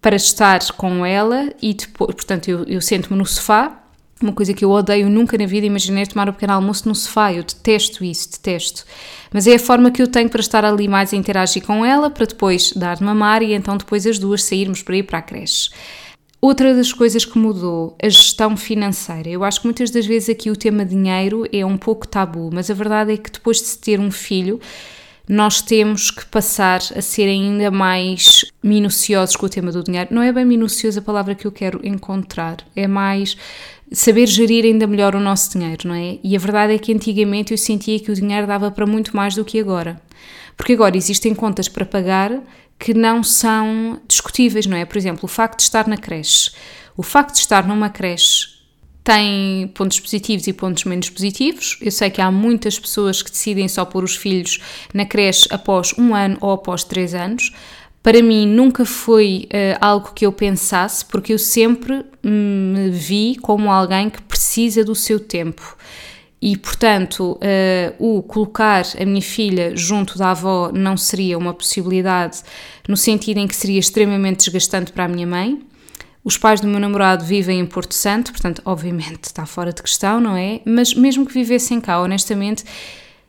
para 0.00 0.16
estar 0.16 0.60
com 0.76 1.04
ela 1.04 1.52
e 1.60 1.74
depois, 1.74 2.14
portanto, 2.14 2.48
eu, 2.48 2.64
eu 2.64 2.80
sento-me 2.80 3.18
no 3.18 3.26
sofá 3.26 3.80
uma 4.22 4.32
coisa 4.32 4.52
que 4.52 4.64
eu 4.64 4.70
odeio 4.70 5.08
nunca 5.08 5.38
na 5.38 5.46
vida, 5.46 5.66
imaginei 5.66 6.06
tomar 6.06 6.28
o 6.28 6.30
um 6.30 6.34
pequeno 6.34 6.52
almoço 6.52 6.88
no 6.88 6.94
sofá, 6.94 7.32
eu 7.32 7.42
detesto 7.42 8.04
isso, 8.04 8.30
detesto. 8.30 8.84
Mas 9.32 9.46
é 9.46 9.54
a 9.54 9.58
forma 9.58 9.90
que 9.90 10.02
eu 10.02 10.08
tenho 10.08 10.28
para 10.28 10.40
estar 10.40 10.64
ali 10.64 10.88
mais 10.88 11.12
a 11.12 11.16
interagir 11.16 11.64
com 11.64 11.84
ela, 11.84 12.10
para 12.10 12.26
depois 12.26 12.72
dar 12.72 12.96
de 12.96 13.04
mamar 13.04 13.42
e 13.42 13.52
então 13.52 13.76
depois 13.76 14.06
as 14.06 14.18
duas 14.18 14.42
sairmos 14.42 14.82
para 14.82 14.96
ir 14.96 15.04
para 15.04 15.18
a 15.18 15.22
creche. 15.22 15.70
Outra 16.42 16.74
das 16.74 16.90
coisas 16.90 17.24
que 17.24 17.38
mudou, 17.38 17.94
a 18.02 18.08
gestão 18.08 18.56
financeira. 18.56 19.28
Eu 19.28 19.44
acho 19.44 19.60
que 19.60 19.66
muitas 19.66 19.90
das 19.90 20.06
vezes 20.06 20.30
aqui 20.30 20.50
o 20.50 20.56
tema 20.56 20.86
dinheiro 20.86 21.46
é 21.52 21.66
um 21.66 21.76
pouco 21.76 22.08
tabu, 22.08 22.48
mas 22.50 22.70
a 22.70 22.74
verdade 22.74 23.12
é 23.12 23.16
que 23.18 23.30
depois 23.30 23.58
de 23.58 23.66
se 23.66 23.78
ter 23.78 24.00
um 24.00 24.10
filho, 24.10 24.58
nós 25.30 25.62
temos 25.62 26.10
que 26.10 26.26
passar 26.26 26.80
a 26.96 27.00
ser 27.00 27.28
ainda 27.28 27.70
mais 27.70 28.44
minuciosos 28.60 29.36
com 29.36 29.46
o 29.46 29.48
tema 29.48 29.70
do 29.70 29.84
dinheiro. 29.84 30.12
Não 30.12 30.22
é 30.22 30.32
bem 30.32 30.44
minucioso 30.44 30.98
a 30.98 31.02
palavra 31.02 31.36
que 31.36 31.46
eu 31.46 31.52
quero 31.52 31.80
encontrar, 31.86 32.56
é 32.74 32.88
mais 32.88 33.36
saber 33.92 34.26
gerir 34.26 34.64
ainda 34.64 34.88
melhor 34.88 35.14
o 35.14 35.20
nosso 35.20 35.52
dinheiro, 35.52 35.86
não 35.86 35.94
é? 35.94 36.18
E 36.24 36.34
a 36.34 36.38
verdade 36.38 36.74
é 36.74 36.78
que 36.78 36.92
antigamente 36.92 37.52
eu 37.52 37.58
sentia 37.58 38.00
que 38.00 38.10
o 38.10 38.14
dinheiro 38.14 38.44
dava 38.44 38.72
para 38.72 38.84
muito 38.86 39.16
mais 39.16 39.36
do 39.36 39.44
que 39.44 39.60
agora. 39.60 40.02
Porque 40.56 40.72
agora 40.72 40.96
existem 40.96 41.32
contas 41.32 41.68
para 41.68 41.86
pagar 41.86 42.42
que 42.76 42.92
não 42.92 43.22
são 43.22 44.00
discutíveis, 44.08 44.66
não 44.66 44.76
é? 44.76 44.84
Por 44.84 44.98
exemplo, 44.98 45.26
o 45.26 45.28
facto 45.28 45.58
de 45.58 45.62
estar 45.62 45.86
na 45.86 45.96
creche. 45.96 46.50
O 46.96 47.04
facto 47.04 47.34
de 47.34 47.40
estar 47.40 47.68
numa 47.68 47.88
creche 47.88 48.59
tem 49.02 49.68
pontos 49.74 49.98
positivos 49.98 50.46
e 50.46 50.52
pontos 50.52 50.84
menos 50.84 51.08
positivos. 51.08 51.78
Eu 51.80 51.90
sei 51.90 52.10
que 52.10 52.20
há 52.20 52.30
muitas 52.30 52.78
pessoas 52.78 53.22
que 53.22 53.30
decidem 53.30 53.66
só 53.68 53.84
pôr 53.84 54.04
os 54.04 54.16
filhos 54.16 54.58
na 54.92 55.04
creche 55.04 55.48
após 55.50 55.94
um 55.98 56.14
ano 56.14 56.36
ou 56.40 56.52
após 56.52 56.84
três 56.84 57.14
anos. 57.14 57.52
Para 58.02 58.22
mim 58.22 58.46
nunca 58.46 58.84
foi 58.84 59.46
uh, 59.46 59.78
algo 59.80 60.12
que 60.14 60.24
eu 60.24 60.32
pensasse, 60.32 61.04
porque 61.04 61.32
eu 61.34 61.38
sempre 61.38 62.04
me 62.22 62.90
vi 62.90 63.36
como 63.40 63.70
alguém 63.70 64.08
que 64.08 64.22
precisa 64.22 64.84
do 64.84 64.94
seu 64.94 65.20
tempo. 65.20 65.76
E, 66.42 66.56
portanto, 66.56 67.38
uh, 67.38 67.94
o 67.98 68.22
colocar 68.22 68.86
a 68.98 69.04
minha 69.04 69.20
filha 69.20 69.76
junto 69.76 70.16
da 70.16 70.30
avó 70.30 70.70
não 70.72 70.96
seria 70.96 71.36
uma 71.36 71.52
possibilidade, 71.52 72.40
no 72.88 72.96
sentido 72.96 73.36
em 73.36 73.46
que 73.46 73.54
seria 73.54 73.78
extremamente 73.78 74.46
desgastante 74.46 74.90
para 74.92 75.04
a 75.04 75.08
minha 75.08 75.26
mãe. 75.26 75.60
Os 76.22 76.36
pais 76.36 76.60
do 76.60 76.68
meu 76.68 76.78
namorado 76.78 77.24
vivem 77.24 77.60
em 77.60 77.66
Porto 77.66 77.94
Santo, 77.94 78.30
portanto, 78.30 78.60
obviamente 78.64 79.24
está 79.24 79.46
fora 79.46 79.72
de 79.72 79.82
questão, 79.82 80.20
não 80.20 80.36
é? 80.36 80.60
Mas 80.66 80.94
mesmo 80.94 81.24
que 81.24 81.32
vivessem 81.32 81.80
cá, 81.80 82.00
honestamente, 82.00 82.64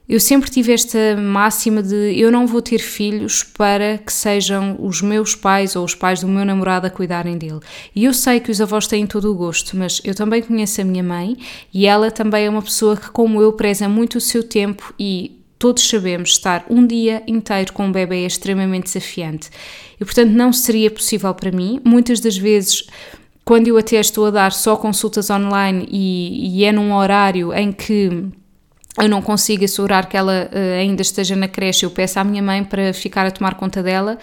eu 0.09 0.19
sempre 0.19 0.49
tive 0.51 0.73
esta 0.73 1.15
máxima 1.15 1.81
de 1.81 2.19
eu 2.19 2.29
não 2.29 2.45
vou 2.45 2.61
ter 2.61 2.79
filhos 2.79 3.43
para 3.43 3.97
que 3.97 4.11
sejam 4.11 4.75
os 4.77 5.01
meus 5.01 5.35
pais 5.35 5.73
ou 5.73 5.85
os 5.85 5.95
pais 5.95 6.19
do 6.19 6.27
meu 6.27 6.43
namorado 6.43 6.85
a 6.85 6.89
cuidarem 6.89 7.37
dele. 7.37 7.61
E 7.95 8.03
eu 8.03 8.13
sei 8.13 8.41
que 8.41 8.51
os 8.51 8.59
avós 8.59 8.87
têm 8.87 9.07
todo 9.07 9.31
o 9.31 9.35
gosto, 9.35 9.77
mas 9.77 10.01
eu 10.03 10.13
também 10.13 10.41
conheço 10.41 10.81
a 10.81 10.83
minha 10.83 11.01
mãe 11.01 11.37
e 11.73 11.87
ela 11.87 12.11
também 12.11 12.45
é 12.45 12.49
uma 12.49 12.61
pessoa 12.61 12.97
que, 12.97 13.09
como 13.09 13.41
eu, 13.41 13.53
preza 13.53 13.87
muito 13.87 14.17
o 14.17 14.21
seu 14.21 14.43
tempo 14.43 14.93
e 14.99 15.39
todos 15.57 15.87
sabemos 15.87 16.31
estar 16.31 16.65
um 16.69 16.85
dia 16.85 17.23
inteiro 17.25 17.71
com 17.71 17.85
um 17.85 17.91
bebê 17.91 18.23
é 18.23 18.25
extremamente 18.25 18.85
desafiante. 18.85 19.49
E 20.01 20.05
portanto 20.05 20.31
não 20.31 20.51
seria 20.51 20.89
possível 20.89 21.33
para 21.33 21.51
mim. 21.51 21.79
Muitas 21.85 22.19
das 22.19 22.35
vezes 22.35 22.87
quando 23.45 23.67
eu 23.67 23.77
até 23.77 23.99
estou 23.99 24.25
a 24.25 24.31
dar 24.31 24.51
só 24.51 24.75
consultas 24.75 25.29
online 25.29 25.87
e, 25.89 26.57
e 26.57 26.63
é 26.63 26.71
num 26.71 26.93
horário 26.93 27.53
em 27.53 27.71
que 27.71 28.29
eu 28.97 29.09
não 29.09 29.21
consigo 29.21 29.63
assegurar 29.63 30.07
que 30.07 30.17
ela 30.17 30.49
uh, 30.51 30.79
ainda 30.79 31.01
esteja 31.01 31.35
na 31.35 31.47
creche, 31.47 31.85
eu 31.85 31.91
peço 31.91 32.19
à 32.19 32.23
minha 32.23 32.41
mãe 32.41 32.63
para 32.63 32.93
ficar 32.93 33.25
a 33.25 33.31
tomar 33.31 33.55
conta 33.55 33.81
dela, 33.81 34.17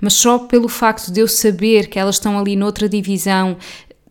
mas 0.00 0.14
só 0.14 0.38
pelo 0.38 0.68
facto 0.68 1.10
de 1.12 1.20
eu 1.20 1.28
saber 1.28 1.88
que 1.88 1.98
elas 1.98 2.16
estão 2.16 2.38
ali 2.38 2.54
noutra 2.54 2.88
divisão, 2.88 3.56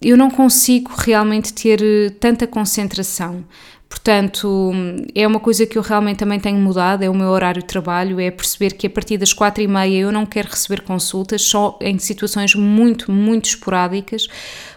eu 0.01 0.17
não 0.17 0.29
consigo 0.29 0.91
realmente 0.97 1.53
ter 1.53 1.81
uh, 1.81 2.11
tanta 2.19 2.45
concentração. 2.45 3.43
Portanto, 3.91 4.71
é 5.13 5.27
uma 5.27 5.39
coisa 5.39 5.65
que 5.65 5.77
eu 5.77 5.81
realmente 5.81 6.19
também 6.19 6.39
tenho 6.39 6.57
mudado, 6.57 7.03
é 7.03 7.09
o 7.09 7.13
meu 7.13 7.27
horário 7.27 7.61
de 7.61 7.67
trabalho, 7.67 8.21
é 8.21 8.31
perceber 8.31 8.71
que 8.71 8.87
a 8.87 8.89
partir 8.89 9.17
das 9.17 9.33
quatro 9.33 9.61
e 9.61 9.67
meia 9.67 9.99
eu 9.99 10.13
não 10.13 10.25
quero 10.25 10.47
receber 10.47 10.81
consultas, 10.81 11.41
só 11.41 11.77
em 11.81 11.99
situações 11.99 12.55
muito, 12.55 13.11
muito 13.11 13.49
esporádicas, 13.49 14.29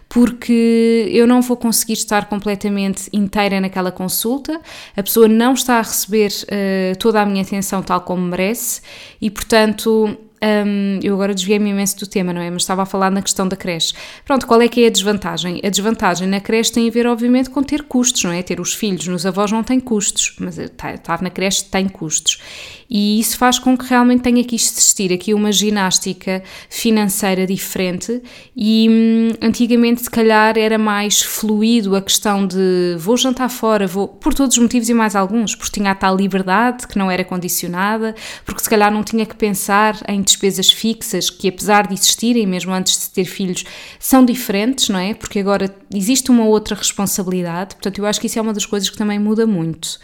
porque 0.09 1.09
eu 1.13 1.29
não 1.29 1.41
vou 1.41 1.57
conseguir 1.57 1.93
estar 1.93 2.29
completamente 2.29 3.09
inteira 3.13 3.61
naquela 3.61 3.93
consulta, 3.93 4.61
a 4.97 5.03
pessoa 5.03 5.29
não 5.29 5.55
está 5.55 5.79
a 5.79 5.83
receber 5.83 6.33
uh, 6.33 6.99
toda 6.99 7.23
a 7.23 7.25
minha 7.25 7.43
atenção 7.43 7.85
tal 7.85 8.01
como 8.01 8.21
merece 8.21 8.83
e, 9.21 9.31
portanto, 9.31 10.19
um, 10.43 11.01
eu 11.03 11.15
agora 11.15 11.35
desviei-me 11.35 11.71
imenso 11.71 11.99
do 11.99 12.07
tema, 12.07 12.33
não 12.33 12.41
é? 12.41 12.51
Mas 12.51 12.63
estava 12.63 12.83
a 12.83 12.87
falar 12.87 13.11
na 13.11 13.23
questão 13.23 13.49
da 13.49 13.57
creche. 13.57 13.95
Pronto, 14.25 14.47
qual 14.47 14.61
é 14.61 14.69
que 14.69 14.85
é 14.85 14.89
a 14.89 14.91
desvantagem? 14.91 15.61
A 15.65 15.69
desvantagem 15.69 16.29
na 16.29 16.41
creche 16.41 16.73
tem 16.73 16.89
a 16.89 16.91
ver, 16.91 17.07
obviamente, 17.07 17.51
com 17.51 17.63
ter 17.63 17.85
custos, 17.85 18.25
não 18.25 18.33
é? 18.33 18.43
Ter 18.43 18.61
os 18.61 18.75
filhos 18.75 19.07
nos 19.07 19.25
avós 19.25 19.51
não 19.51 19.63
tem 19.63 19.81
custos, 19.81 20.37
mas 20.39 20.59
estar 20.59 21.23
na 21.23 21.31
creche 21.31 21.65
tem 21.65 21.89
custos. 21.89 22.41
E 22.89 23.19
isso 23.19 23.37
faz 23.39 23.59
com 23.59 23.77
que 23.77 23.87
realmente 23.87 24.23
tenha 24.23 24.45
que 24.45 24.55
existir 24.55 25.13
aqui 25.13 25.33
uma 25.35 25.53
ginástica 25.53 26.43
financeira 26.69 27.47
diferente 27.47 28.23
e 28.57 28.89
hum, 28.91 29.33
antigamente 29.41 30.03
se 30.03 30.11
calhar 30.11 30.57
era 30.59 30.79
mais 30.79 31.23
fluido 31.23 31.97
a 31.97 32.03
questão 32.03 32.47
de 32.47 32.97
vou 32.99 33.17
jantar 33.17 33.49
fora, 33.49 33.87
vou 33.87 34.09
por 34.09 34.35
todos 34.35 34.57
os 34.57 34.63
motivos 34.63 34.89
e 34.89 34.95
mais 34.95 35.17
alguns, 35.17 35.55
porque 35.55 35.81
tinha 35.81 35.91
a 35.91 35.95
tal 35.95 36.17
liberdade 36.17 36.87
que 36.87 36.99
não 36.99 37.11
era 37.11 37.25
condicionada, 37.25 38.15
porque 38.45 38.63
se 38.63 38.71
calhar 38.71 38.93
não 38.93 39.03
tinha 39.03 39.27
que 39.27 39.35
pensar 39.35 39.97
em 40.09 40.23
despesas 40.23 40.71
fixas 40.71 41.31
que 41.31 41.49
apesar 41.49 41.87
de 41.87 41.95
existirem 41.95 42.47
mesmo 42.47 42.73
antes 42.73 43.01
de 43.01 43.11
ter 43.11 43.25
filhos 43.25 43.65
são 43.99 44.25
diferentes, 44.25 44.89
não 44.89 44.99
é? 44.99 45.15
Porque 45.15 45.39
agora 45.39 45.75
existe 45.93 46.31
uma 46.31 46.45
outra 46.45 46.77
responsabilidade, 46.77 47.75
portanto 47.75 47.99
eu 47.99 48.07
acho 48.07 48.21
que 48.21 48.27
isso 48.27 48.39
é 48.39 48.43
uma 48.43 48.53
das 48.53 48.67
coisas 48.67 48.91
que 48.91 48.97
também 48.97 49.19
muda 49.19 49.47
muito. 49.47 49.99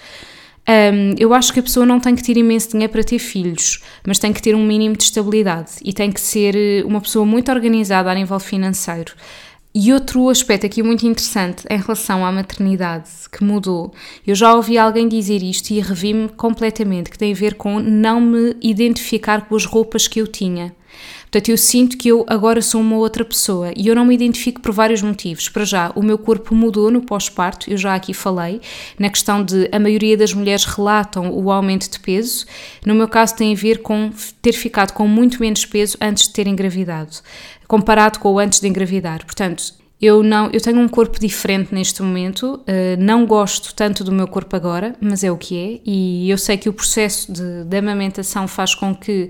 Um, 0.68 1.14
eu 1.18 1.34
acho 1.34 1.52
que 1.52 1.60
a 1.60 1.62
pessoa 1.62 1.84
não 1.84 1.98
tem 1.98 2.14
que 2.14 2.22
ter 2.22 2.36
imenso 2.36 2.70
dinheiro 2.70 2.92
para 2.92 3.02
ter 3.02 3.18
filhos, 3.18 3.82
mas 4.06 4.18
tem 4.18 4.32
que 4.32 4.42
ter 4.42 4.54
um 4.54 4.64
mínimo 4.64 4.96
de 4.96 5.02
estabilidade 5.04 5.72
e 5.84 5.92
tem 5.92 6.12
que 6.12 6.20
ser 6.20 6.54
eh, 6.54 6.84
uma 6.84 7.00
pessoa 7.00 7.24
muito 7.26 7.50
organizada 7.50 8.10
a 8.10 8.14
nível 8.14 8.38
financeiro. 8.38 9.12
E 9.74 9.92
outro 9.92 10.28
aspecto 10.28 10.66
aqui 10.66 10.82
muito 10.82 11.06
interessante 11.06 11.64
em 11.70 11.78
relação 11.78 12.26
à 12.26 12.32
maternidade 12.32 13.08
que 13.30 13.44
mudou, 13.44 13.92
eu 14.26 14.34
já 14.34 14.52
ouvi 14.54 14.76
alguém 14.76 15.08
dizer 15.08 15.42
isto 15.42 15.70
e 15.70 15.80
revi-me 15.80 16.28
completamente, 16.28 17.08
que 17.08 17.18
tem 17.18 17.32
a 17.32 17.36
ver 17.36 17.54
com 17.54 17.78
não 17.78 18.20
me 18.20 18.56
identificar 18.60 19.46
com 19.46 19.54
as 19.54 19.64
roupas 19.64 20.08
que 20.08 20.20
eu 20.20 20.26
tinha. 20.26 20.74
Portanto, 21.30 21.48
eu 21.48 21.56
sinto 21.56 21.96
que 21.96 22.08
eu 22.08 22.24
agora 22.26 22.60
sou 22.60 22.80
uma 22.80 22.96
outra 22.96 23.24
pessoa 23.24 23.72
e 23.76 23.86
eu 23.86 23.94
não 23.94 24.04
me 24.04 24.14
identifico 24.14 24.60
por 24.60 24.72
vários 24.72 25.00
motivos. 25.00 25.48
Para 25.48 25.64
já, 25.64 25.92
o 25.94 26.02
meu 26.02 26.18
corpo 26.18 26.54
mudou 26.54 26.90
no 26.90 27.02
pós-parto, 27.02 27.70
eu 27.70 27.76
já 27.76 27.94
aqui 27.94 28.12
falei, 28.12 28.60
na 28.98 29.08
questão 29.08 29.44
de 29.44 29.68
a 29.70 29.78
maioria 29.78 30.16
das 30.16 30.34
mulheres 30.34 30.64
relatam 30.64 31.30
o 31.32 31.52
aumento 31.52 31.88
de 31.88 32.00
peso. 32.00 32.46
No 32.84 32.96
meu 32.96 33.06
caso, 33.06 33.36
tem 33.36 33.52
a 33.52 33.56
ver 33.56 33.78
com 33.78 34.10
ter 34.42 34.52
ficado 34.52 34.92
com 34.92 35.06
muito 35.06 35.40
menos 35.40 35.64
peso 35.64 35.96
antes 36.00 36.26
de 36.26 36.32
ter 36.32 36.48
engravidado, 36.48 37.16
comparado 37.68 38.18
com 38.18 38.32
o 38.32 38.38
antes 38.40 38.58
de 38.58 38.66
engravidar. 38.66 39.24
Portanto, 39.24 39.80
eu 40.00 40.22
não, 40.22 40.48
eu 40.50 40.60
tenho 40.60 40.80
um 40.80 40.88
corpo 40.88 41.20
diferente 41.20 41.74
neste 41.74 42.02
momento, 42.02 42.54
uh, 42.54 42.96
não 42.98 43.26
gosto 43.26 43.74
tanto 43.74 44.02
do 44.02 44.10
meu 44.10 44.26
corpo 44.26 44.56
agora, 44.56 44.96
mas 44.98 45.22
é 45.22 45.30
o 45.30 45.36
que 45.36 45.58
é, 45.58 45.80
e 45.84 46.30
eu 46.30 46.38
sei 46.38 46.56
que 46.56 46.70
o 46.70 46.72
processo 46.72 47.30
de, 47.30 47.64
de 47.64 47.76
amamentação 47.76 48.48
faz 48.48 48.74
com 48.74 48.94
que 48.94 49.28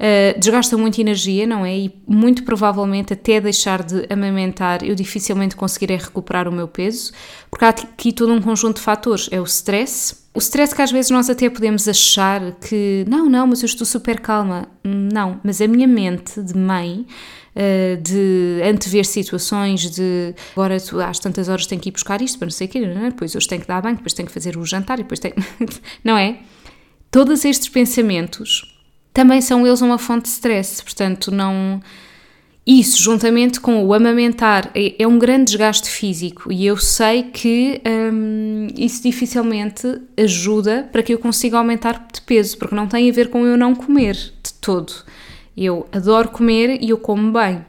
uh, 0.00 0.38
desgasta 0.38 0.76
muita 0.76 1.00
energia, 1.00 1.46
não 1.46 1.64
é? 1.64 1.76
E 1.76 1.94
muito 2.08 2.42
provavelmente 2.42 3.12
até 3.12 3.40
deixar 3.40 3.82
de 3.82 4.06
amamentar 4.10 4.82
eu 4.82 4.94
dificilmente 4.94 5.54
conseguirei 5.54 5.98
recuperar 5.98 6.48
o 6.48 6.52
meu 6.52 6.66
peso, 6.66 7.12
porque 7.50 7.64
há 7.64 7.68
aqui 7.68 8.12
todo 8.12 8.32
um 8.32 8.40
conjunto 8.40 8.76
de 8.76 8.82
fatores, 8.82 9.28
é 9.30 9.40
o 9.40 9.44
stress, 9.44 10.16
o 10.32 10.38
stress 10.38 10.74
que 10.74 10.80
às 10.80 10.90
vezes 10.90 11.10
nós 11.10 11.28
até 11.28 11.50
podemos 11.50 11.86
achar 11.86 12.52
que 12.52 13.04
não, 13.08 13.28
não, 13.28 13.46
mas 13.48 13.62
eu 13.62 13.66
estou 13.66 13.84
super 13.84 14.20
calma. 14.20 14.68
Não, 14.84 15.40
mas 15.42 15.60
a 15.60 15.66
minha 15.66 15.88
mente 15.88 16.40
de 16.40 16.56
mãe 16.56 17.04
eh, 17.54 17.96
de 17.96 18.60
antever 18.64 19.04
situações 19.04 19.90
de 19.90 20.34
agora 20.52 20.76
às 20.76 21.18
tantas 21.18 21.48
horas 21.48 21.66
tenho 21.66 21.80
que 21.80 21.88
ir 21.88 21.92
buscar 21.92 22.22
isto 22.22 22.38
para 22.38 22.46
não 22.46 22.52
sei 22.52 22.68
o 22.68 22.70
quê, 22.70 22.80
depois 22.80 23.34
hoje 23.34 23.48
tenho 23.48 23.60
que 23.60 23.66
dar 23.66 23.82
banho, 23.82 23.96
depois 23.96 24.12
tenho 24.12 24.28
que 24.28 24.32
fazer 24.32 24.56
o 24.56 24.64
jantar, 24.64 24.98
depois 24.98 25.18
tenho... 25.18 25.34
não 26.04 26.16
é? 26.16 26.38
Todos 27.10 27.44
estes 27.44 27.68
pensamentos 27.68 28.79
também 29.12 29.40
são 29.40 29.66
eles 29.66 29.80
uma 29.80 29.98
fonte 29.98 30.24
de 30.24 30.28
stress, 30.30 30.82
portanto 30.82 31.30
não... 31.30 31.80
Isso, 32.66 33.02
juntamente 33.02 33.58
com 33.58 33.84
o 33.84 33.94
amamentar, 33.94 34.70
é, 34.74 34.94
é 35.02 35.06
um 35.06 35.18
grande 35.18 35.46
desgaste 35.46 35.88
físico 35.88 36.52
e 36.52 36.66
eu 36.66 36.76
sei 36.76 37.24
que 37.24 37.80
hum, 38.12 38.68
isso 38.76 39.02
dificilmente 39.02 40.00
ajuda 40.16 40.88
para 40.92 41.02
que 41.02 41.12
eu 41.12 41.18
consiga 41.18 41.58
aumentar 41.58 42.06
de 42.12 42.20
peso, 42.20 42.58
porque 42.58 42.74
não 42.74 42.86
tem 42.86 43.10
a 43.10 43.12
ver 43.12 43.28
com 43.28 43.46
eu 43.46 43.56
não 43.56 43.74
comer 43.74 44.14
de 44.14 44.52
todo 44.60 44.92
Eu 45.56 45.88
adoro 45.90 46.28
comer 46.28 46.78
e 46.82 46.90
eu 46.90 46.98
como 46.98 47.32
bem. 47.32 47.64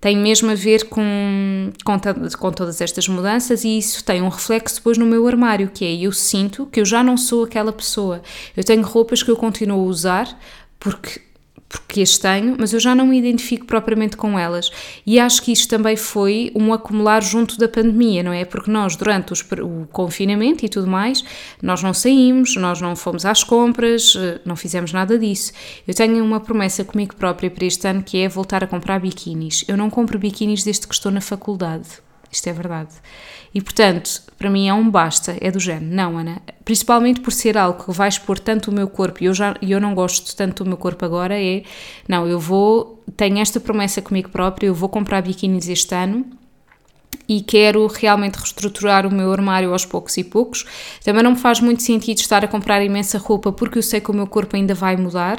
Tem 0.00 0.16
mesmo 0.16 0.50
a 0.50 0.54
ver 0.54 0.88
com, 0.88 1.72
com, 1.84 1.98
com 2.38 2.52
todas 2.52 2.80
estas 2.80 3.06
mudanças 3.06 3.64
e 3.64 3.76
isso 3.76 4.02
tem 4.02 4.22
um 4.22 4.28
reflexo 4.28 4.76
depois 4.76 4.96
no 4.96 5.04
meu 5.04 5.26
armário, 5.26 5.70
que 5.74 5.84
é 5.84 5.94
eu 5.94 6.10
sinto 6.12 6.66
que 6.66 6.80
eu 6.80 6.86
já 6.86 7.02
não 7.02 7.18
sou 7.18 7.44
aquela 7.44 7.70
pessoa. 7.70 8.22
Eu 8.56 8.64
tenho 8.64 8.82
roupas 8.82 9.22
que 9.22 9.30
eu 9.30 9.36
continuo 9.36 9.80
a 9.80 9.84
usar 9.84 10.38
porque 10.80 11.20
porque 11.70 12.02
as 12.02 12.18
tenho, 12.18 12.56
mas 12.58 12.72
eu 12.72 12.80
já 12.80 12.96
não 12.96 13.06
me 13.06 13.16
identifico 13.16 13.64
propriamente 13.64 14.16
com 14.16 14.36
elas. 14.36 14.72
E 15.06 15.20
acho 15.20 15.40
que 15.40 15.52
isto 15.52 15.68
também 15.68 15.96
foi 15.96 16.50
um 16.52 16.72
acumular 16.72 17.22
junto 17.22 17.56
da 17.56 17.68
pandemia, 17.68 18.24
não 18.24 18.32
é? 18.32 18.44
Porque 18.44 18.68
nós, 18.68 18.96
durante 18.96 19.32
os, 19.32 19.40
o 19.40 19.86
confinamento 19.92 20.66
e 20.66 20.68
tudo 20.68 20.88
mais, 20.88 21.22
nós 21.62 21.80
não 21.80 21.94
saímos, 21.94 22.56
nós 22.56 22.80
não 22.80 22.96
fomos 22.96 23.24
às 23.24 23.44
compras, 23.44 24.16
eh, 24.18 24.40
não 24.44 24.56
fizemos 24.56 24.92
nada 24.92 25.16
disso. 25.16 25.52
Eu 25.86 25.94
tenho 25.94 26.24
uma 26.24 26.40
promessa 26.40 26.84
comigo 26.84 27.14
própria 27.14 27.48
para 27.48 27.64
este 27.64 27.86
ano 27.86 28.02
que 28.02 28.18
é 28.18 28.28
voltar 28.28 28.64
a 28.64 28.66
comprar 28.66 28.98
biquínis. 28.98 29.64
Eu 29.68 29.76
não 29.76 29.88
compro 29.88 30.18
biquínis 30.18 30.64
desde 30.64 30.88
que 30.88 30.94
estou 30.94 31.12
na 31.12 31.20
faculdade. 31.20 32.09
Isto 32.30 32.48
é 32.48 32.52
verdade. 32.52 32.90
E 33.52 33.60
portanto, 33.60 34.22
para 34.38 34.48
mim 34.48 34.68
é 34.68 34.74
um 34.74 34.88
basta, 34.88 35.36
é 35.40 35.50
do 35.50 35.58
género. 35.58 35.86
Não, 35.86 36.16
Ana, 36.16 36.40
principalmente 36.64 37.20
por 37.20 37.32
ser 37.32 37.58
algo 37.58 37.84
que 37.84 37.92
vai 37.92 38.08
expor 38.08 38.38
tanto 38.38 38.70
o 38.70 38.74
meu 38.74 38.88
corpo 38.88 39.22
e 39.22 39.26
eu, 39.26 39.34
já, 39.34 39.56
eu 39.60 39.80
não 39.80 39.94
gosto 39.94 40.34
tanto 40.36 40.62
do 40.62 40.68
meu 40.68 40.76
corpo 40.78 41.04
agora, 41.04 41.34
é 41.40 41.64
não, 42.08 42.26
eu 42.28 42.38
vou, 42.38 43.02
tenho 43.16 43.38
esta 43.38 43.58
promessa 43.58 44.00
comigo 44.00 44.28
própria, 44.28 44.68
eu 44.68 44.74
vou 44.74 44.88
comprar 44.88 45.20
biquínis 45.22 45.68
este 45.68 45.94
ano 45.94 46.24
e 47.28 47.40
quero 47.40 47.86
realmente 47.86 48.36
reestruturar 48.36 49.06
o 49.06 49.10
meu 49.10 49.32
armário 49.32 49.72
aos 49.72 49.84
poucos 49.84 50.16
e 50.16 50.24
poucos. 50.24 50.64
Também 51.04 51.22
não 51.22 51.32
me 51.32 51.36
faz 51.36 51.60
muito 51.60 51.82
sentido 51.82 52.18
estar 52.18 52.44
a 52.44 52.48
comprar 52.48 52.84
imensa 52.84 53.18
roupa 53.18 53.52
porque 53.52 53.78
eu 53.78 53.82
sei 53.82 54.00
que 54.00 54.10
o 54.10 54.14
meu 54.14 54.26
corpo 54.26 54.56
ainda 54.56 54.74
vai 54.74 54.96
mudar, 54.96 55.38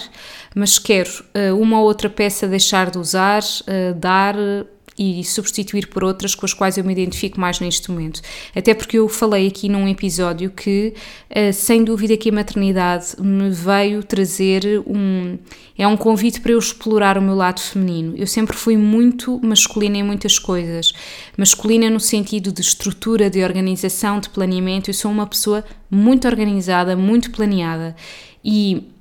mas 0.55 0.79
quero 0.79 1.10
uh, 1.36 1.57
uma 1.57 1.79
ou 1.79 1.86
outra 1.86 2.10
peça 2.10 2.48
deixar 2.48 2.89
de 2.89 2.98
usar, 2.98 3.41
uh, 3.41 3.93
dar 3.93 4.36
e 5.01 5.24
substituir 5.24 5.88
por 5.88 6.03
outras 6.03 6.36
com 6.36 6.46
as 6.46 6.53
quais 6.53 6.77
eu 6.77 6.84
me 6.84 6.91
identifico 6.91 7.39
mais 7.39 7.60
neste 7.60 7.89
momento. 7.89 8.22
Até 8.55 8.75
porque 8.75 9.00
eu 9.00 9.10
falei 9.10 9.48
aqui 9.48 9.67
num 9.67 9.88
episódio 9.88 10.51
que, 10.51 10.93
uh, 11.31 11.51
sem 11.51 11.84
dúvida, 11.84 12.15
que 12.15 12.29
a 12.29 12.31
maternidade 12.31 13.15
me 13.20 13.50
veio 13.50 14.03
trazer 14.03 14.63
um. 14.86 15.39
É 15.75 15.88
um 15.88 15.98
convite 15.98 16.39
para 16.39 16.51
eu 16.51 16.60
explorar 16.60 17.17
o 17.17 17.22
meu 17.22 17.34
lado 17.34 17.60
feminino. 17.60 18.13
Eu 18.15 18.27
sempre 18.27 18.55
fui 18.55 18.77
muito 18.77 19.39
masculina 19.43 19.98
em 19.98 20.03
muitas 20.03 20.38
coisas. 20.38 20.93
Masculina 21.36 21.89
no 21.89 22.00
sentido 22.00 22.51
de 22.51 22.62
estrutura, 22.62 23.27
de 23.27 23.43
organização, 23.43 24.20
de 24.20 24.29
planeamento. 24.29 24.91
Eu 24.91 24.93
sou 24.93 25.10
uma 25.10 25.25
pessoa 25.25 25.65
muito 25.89 26.27
organizada, 26.27 26.96
muito 26.96 27.31
planeada. 27.31 27.96
E 28.46 28.91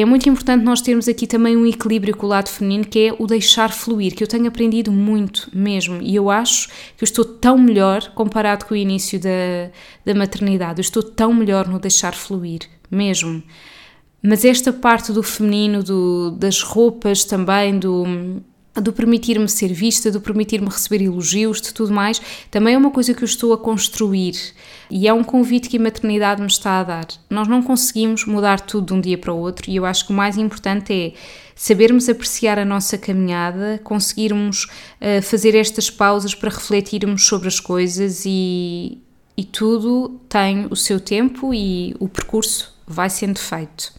é 0.00 0.04
muito 0.04 0.28
importante 0.28 0.64
nós 0.64 0.80
termos 0.80 1.08
aqui 1.08 1.26
também 1.26 1.56
um 1.56 1.66
equilíbrio 1.66 2.16
com 2.16 2.26
o 2.26 2.28
lado 2.28 2.48
feminino, 2.48 2.84
que 2.84 3.08
é 3.08 3.16
o 3.18 3.26
deixar 3.26 3.72
fluir, 3.72 4.14
que 4.14 4.22
eu 4.22 4.28
tenho 4.28 4.46
aprendido 4.46 4.92
muito 4.92 5.48
mesmo. 5.54 6.00
E 6.02 6.14
eu 6.14 6.30
acho 6.30 6.68
que 6.96 7.02
eu 7.02 7.04
estou 7.04 7.24
tão 7.24 7.56
melhor 7.56 8.12
comparado 8.14 8.66
com 8.66 8.74
o 8.74 8.76
início 8.76 9.18
da, 9.18 9.70
da 10.04 10.14
maternidade. 10.14 10.80
Eu 10.80 10.82
estou 10.82 11.02
tão 11.02 11.32
melhor 11.32 11.66
no 11.68 11.78
deixar 11.78 12.14
fluir, 12.14 12.60
mesmo. 12.90 13.42
Mas 14.22 14.44
esta 14.44 14.72
parte 14.72 15.12
do 15.12 15.22
feminino, 15.22 15.82
do, 15.82 16.32
das 16.32 16.60
roupas 16.60 17.24
também, 17.24 17.78
do, 17.78 18.04
do 18.80 18.92
permitir-me 18.92 19.48
ser 19.48 19.72
vista, 19.72 20.10
do 20.10 20.20
permitir-me 20.20 20.68
receber 20.68 21.02
elogios, 21.02 21.60
de 21.60 21.72
tudo 21.72 21.92
mais, 21.92 22.20
também 22.50 22.74
é 22.74 22.78
uma 22.78 22.90
coisa 22.90 23.14
que 23.14 23.22
eu 23.22 23.26
estou 23.26 23.52
a 23.52 23.58
construir 23.58 24.34
e 24.90 25.06
é 25.06 25.12
um 25.12 25.22
convite 25.22 25.68
que 25.68 25.76
a 25.76 25.80
maternidade 25.80 26.40
me 26.40 26.46
está 26.46 26.80
a 26.80 26.84
dar. 26.84 27.06
Nós 27.28 27.46
não 27.48 27.62
conseguimos 27.62 28.24
mudar 28.24 28.60
tudo 28.60 28.86
de 28.86 28.92
um 28.94 29.00
dia 29.00 29.18
para 29.18 29.32
o 29.32 29.38
outro 29.38 29.70
e 29.70 29.76
eu 29.76 29.84
acho 29.84 30.06
que 30.06 30.12
o 30.12 30.16
mais 30.16 30.36
importante 30.36 30.92
é 30.92 31.12
sabermos 31.54 32.08
apreciar 32.08 32.58
a 32.58 32.64
nossa 32.64 32.96
caminhada, 32.96 33.80
conseguirmos 33.82 34.64
uh, 34.64 35.20
fazer 35.22 35.54
estas 35.54 35.90
pausas 35.90 36.34
para 36.34 36.50
refletirmos 36.50 37.26
sobre 37.26 37.48
as 37.48 37.58
coisas 37.58 38.22
e, 38.24 38.98
e 39.36 39.44
tudo 39.44 40.20
tem 40.28 40.66
o 40.70 40.76
seu 40.76 41.00
tempo 41.00 41.52
e 41.52 41.94
o 41.98 42.08
percurso 42.08 42.74
vai 42.86 43.10
sendo 43.10 43.38
feito. 43.38 43.92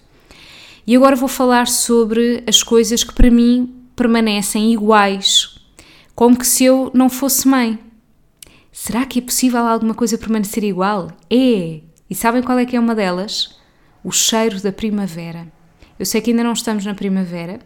E 0.87 0.95
agora 0.95 1.15
vou 1.15 1.27
falar 1.27 1.67
sobre 1.67 2.43
as 2.47 2.63
coisas 2.63 3.03
que 3.03 3.13
para 3.13 3.29
mim 3.29 3.78
permanecem 3.99 4.71
iguais, 4.71 5.59
como 6.15 6.37
que 6.39 6.47
se 6.47 6.63
eu 6.63 6.89
não 6.93 7.09
fosse 7.09 7.45
mãe. 7.45 7.77
Será 8.71 9.05
que 9.05 9.19
é 9.19 9.21
possível 9.21 9.59
alguma 9.67 9.93
coisa 9.93 10.17
permanecer 10.17 10.63
igual? 10.63 11.11
É! 11.29 11.81
E 12.09 12.15
sabem 12.15 12.41
qual 12.41 12.57
é 12.57 12.65
que 12.65 12.77
é 12.77 12.79
uma 12.79 12.95
delas? 12.95 13.59
O 14.01 14.09
cheiro 14.09 14.61
da 14.61 14.71
primavera. 14.71 15.51
Eu 15.99 16.05
sei 16.05 16.21
que 16.21 16.31
ainda 16.31 16.45
não 16.45 16.53
estamos 16.53 16.85
na 16.85 16.93
primavera, 16.93 17.59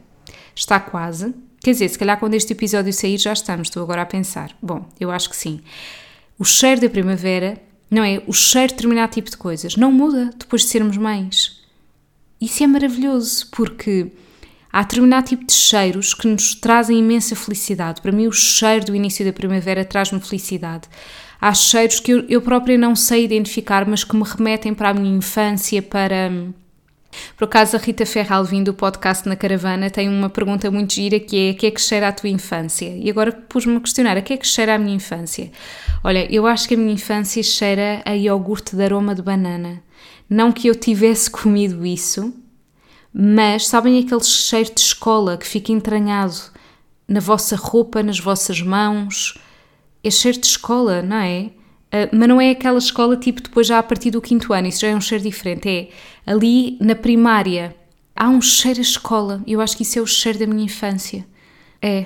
está 0.55 0.79
quase. 0.79 1.35
Quer 1.59 1.73
dizer, 1.73 1.89
se 1.89 1.99
calhar 1.99 2.19
quando 2.19 2.33
este 2.33 2.53
episódio 2.53 2.91
sair 2.91 3.19
já 3.19 3.31
estamos, 3.31 3.67
estou 3.67 3.83
agora 3.83 4.01
a 4.01 4.05
pensar. 4.05 4.57
Bom, 4.59 4.89
eu 4.99 5.11
acho 5.11 5.29
que 5.29 5.35
sim. 5.35 5.61
O 6.39 6.43
cheiro 6.43 6.81
da 6.81 6.89
primavera, 6.89 7.61
não 7.91 8.03
é? 8.03 8.23
O 8.25 8.33
cheiro 8.33 8.69
de 8.69 8.73
determinado 8.73 9.13
tipo 9.13 9.29
de 9.29 9.37
coisas 9.37 9.75
não 9.75 9.91
muda 9.91 10.31
depois 10.35 10.63
de 10.63 10.69
sermos 10.69 10.97
mães. 10.97 11.61
Isso 12.41 12.63
é 12.63 12.67
maravilhoso, 12.67 13.47
porque 13.51 14.11
Há 14.75 14.81
determinado 14.81 15.27
tipo 15.27 15.45
de 15.45 15.53
cheiros 15.53 16.15
que 16.15 16.27
nos 16.27 16.55
trazem 16.55 16.97
imensa 16.97 17.35
felicidade. 17.35 18.01
Para 18.01 18.11
mim, 18.11 18.25
o 18.25 18.31
cheiro 18.31 18.85
do 18.85 18.95
início 18.95 19.23
da 19.23 19.31
primavera 19.31 19.85
traz-me 19.85 20.19
felicidade. 20.19 20.89
Há 21.39 21.53
cheiros 21.53 21.99
que 21.99 22.11
eu, 22.11 22.25
eu 22.27 22.41
própria 22.41 22.75
não 22.75 22.95
sei 22.95 23.23
identificar, 23.23 23.87
mas 23.87 24.03
que 24.03 24.15
me 24.15 24.23
remetem 24.23 24.73
para 24.73 24.89
a 24.89 24.93
minha 24.95 25.15
infância, 25.15 25.79
para. 25.79 26.31
Por 27.37 27.43
acaso, 27.43 27.77
a 27.77 27.79
Rita 27.79 28.03
Ferralvin 28.03 28.63
do 28.63 28.73
podcast 28.73 29.29
Na 29.29 29.35
Caravana 29.35 29.91
tem 29.91 30.09
uma 30.09 30.27
pergunta 30.27 30.71
muito 30.71 30.95
gira 30.95 31.19
que 31.19 31.49
é: 31.49 31.53
que 31.53 31.67
é 31.67 31.71
que 31.71 31.79
cheira 31.79 32.07
a 32.07 32.11
tua 32.11 32.29
infância? 32.29 32.97
E 32.97 33.07
agora 33.11 33.31
pus-me 33.31 33.75
a 33.75 33.79
questionar: 33.79 34.17
a 34.17 34.23
que 34.23 34.33
é 34.33 34.37
que 34.37 34.47
cheira 34.47 34.73
a 34.73 34.79
minha 34.79 34.95
infância? 34.95 35.51
Olha, 36.03 36.27
eu 36.33 36.47
acho 36.47 36.67
que 36.67 36.73
a 36.73 36.77
minha 36.77 36.93
infância 36.93 37.43
cheira 37.43 38.01
a 38.05 38.13
iogurte 38.15 38.75
de 38.75 38.83
aroma 38.83 39.13
de 39.13 39.21
banana. 39.21 39.83
Não 40.27 40.51
que 40.51 40.67
eu 40.67 40.73
tivesse 40.73 41.29
comido 41.29 41.85
isso, 41.85 42.33
mas 43.13 43.67
sabem 43.67 43.99
aquele 43.99 44.23
cheiro 44.23 44.73
de 44.73 44.81
escola 44.81 45.37
que 45.37 45.47
fica 45.47 45.71
entranhado 45.71 46.35
na 47.07 47.19
vossa 47.19 47.55
roupa, 47.55 48.01
nas 48.01 48.19
vossas 48.19 48.61
mãos? 48.61 49.37
É 50.03 50.09
cheiro 50.09 50.39
de 50.39 50.47
escola, 50.47 51.01
não 51.01 51.17
é? 51.17 51.51
Uh, 51.93 52.09
mas 52.11 52.27
não 52.27 52.41
é 52.41 52.49
aquela 52.49 52.79
escola 52.79 53.15
tipo 53.15 53.41
depois 53.41 53.67
já 53.67 53.77
a 53.77 53.83
partir 53.83 54.09
do 54.09 54.19
quinto 54.19 54.51
ano, 54.51 54.67
isso 54.67 54.81
já 54.81 54.87
é 54.87 54.95
um 54.95 55.01
cheiro 55.01 55.23
diferente. 55.23 55.69
É 55.69 55.89
ali 56.25 56.77
na 56.81 56.95
primária 56.95 57.75
há 58.15 58.29
um 58.29 58.41
cheiro 58.41 58.79
a 58.79 58.81
escola. 58.81 59.43
Eu 59.45 59.61
acho 59.61 59.77
que 59.77 59.83
isso 59.83 59.99
é 59.99 60.01
o 60.01 60.07
cheiro 60.07 60.39
da 60.39 60.47
minha 60.47 60.65
infância. 60.65 61.25
É, 61.81 62.05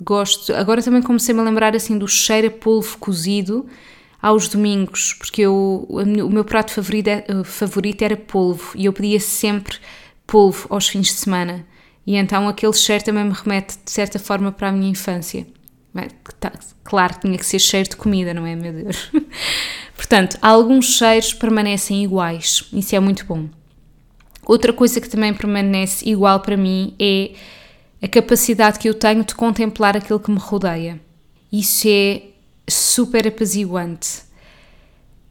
gosto. 0.00 0.52
Agora 0.54 0.82
também 0.82 1.02
comecei-me 1.02 1.40
a 1.40 1.44
lembrar 1.44 1.76
assim 1.76 1.98
do 1.98 2.08
cheiro 2.08 2.48
a 2.48 2.50
polvo 2.50 2.98
cozido 2.98 3.66
aos 4.20 4.48
domingos, 4.48 5.14
porque 5.14 5.42
eu, 5.42 5.86
o 5.88 6.28
meu 6.28 6.44
prato 6.44 6.72
favorito, 6.72 7.08
é, 7.08 7.24
favorito 7.44 8.02
era 8.02 8.16
polvo 8.16 8.72
e 8.74 8.86
eu 8.86 8.92
pedia 8.92 9.20
sempre 9.20 9.78
polvo 10.28 10.66
aos 10.70 10.86
fins 10.86 11.08
de 11.08 11.14
semana. 11.14 11.66
E 12.06 12.14
então 12.14 12.46
aquele 12.46 12.72
cheiro 12.72 13.02
também 13.02 13.24
me 13.24 13.32
remete, 13.32 13.76
de 13.84 13.90
certa 13.90 14.20
forma, 14.20 14.52
para 14.52 14.68
a 14.68 14.72
minha 14.72 14.90
infância. 14.90 15.44
Tá, 16.38 16.52
claro 16.84 17.14
que 17.14 17.20
tinha 17.22 17.36
que 17.36 17.44
ser 17.44 17.58
cheiro 17.58 17.88
de 17.88 17.96
comida, 17.96 18.32
não 18.32 18.46
é, 18.46 18.54
meu 18.54 18.72
Deus? 18.72 19.10
Portanto, 19.96 20.38
alguns 20.40 20.96
cheiros 20.96 21.34
permanecem 21.34 22.04
iguais, 22.04 22.68
isso 22.72 22.94
é 22.94 23.00
muito 23.00 23.24
bom. 23.26 23.48
Outra 24.46 24.72
coisa 24.72 25.00
que 25.00 25.08
também 25.08 25.34
permanece 25.34 26.08
igual 26.08 26.40
para 26.40 26.56
mim 26.56 26.94
é 26.98 27.32
a 28.00 28.06
capacidade 28.06 28.78
que 28.78 28.88
eu 28.88 28.94
tenho 28.94 29.24
de 29.24 29.34
contemplar 29.34 29.96
aquilo 29.96 30.20
que 30.20 30.30
me 30.30 30.38
rodeia. 30.38 31.00
Isso 31.52 31.88
é 31.88 32.22
super 32.68 33.26
apaziguante. 33.26 34.27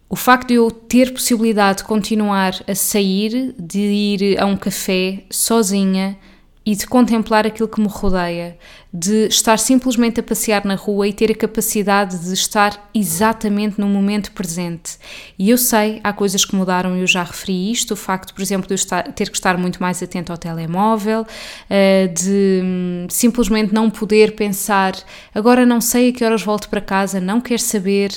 O 0.09 0.15
facto 0.15 0.47
de 0.47 0.53
eu 0.53 0.71
ter 0.71 1.11
possibilidade 1.11 1.79
de 1.79 1.83
continuar 1.83 2.53
a 2.65 2.73
sair, 2.73 3.53
de 3.59 3.79
ir 3.79 4.39
a 4.39 4.45
um 4.45 4.55
café 4.55 5.23
sozinha 5.29 6.17
e 6.65 6.75
de 6.75 6.85
contemplar 6.85 7.47
aquilo 7.47 7.67
que 7.67 7.79
me 7.79 7.87
rodeia, 7.87 8.57
de 8.93 9.27
estar 9.27 9.57
simplesmente 9.57 10.19
a 10.19 10.23
passear 10.23 10.65
na 10.65 10.75
rua 10.75 11.07
e 11.07 11.13
ter 11.13 11.31
a 11.31 11.35
capacidade 11.35 12.19
de 12.19 12.33
estar 12.33 12.89
exatamente 12.93 13.79
no 13.79 13.87
momento 13.87 14.33
presente. 14.33 14.97
E 15.39 15.49
eu 15.49 15.57
sei, 15.57 16.01
há 16.03 16.11
coisas 16.11 16.43
que 16.43 16.55
mudaram 16.55 16.95
e 16.97 17.01
eu 17.01 17.07
já 17.07 17.23
referi 17.23 17.71
isto, 17.71 17.91
o 17.91 17.95
facto, 17.95 18.33
por 18.33 18.41
exemplo, 18.41 18.67
de 18.67 18.73
eu 18.73 18.75
estar, 18.75 19.03
ter 19.13 19.29
que 19.29 19.37
estar 19.37 19.57
muito 19.57 19.81
mais 19.81 20.03
atento 20.03 20.31
ao 20.31 20.37
telemóvel, 20.37 21.25
eh, 21.69 22.07
de 22.07 22.61
hum, 22.61 23.07
simplesmente 23.09 23.73
não 23.73 23.89
poder 23.89 24.35
pensar, 24.35 24.93
agora 25.33 25.65
não 25.65 25.79
sei 25.79 26.09
a 26.09 26.13
que 26.13 26.23
horas 26.23 26.43
volto 26.43 26.67
para 26.69 26.81
casa, 26.81 27.21
não 27.21 27.39
quero 27.39 27.61
saber 27.61 28.11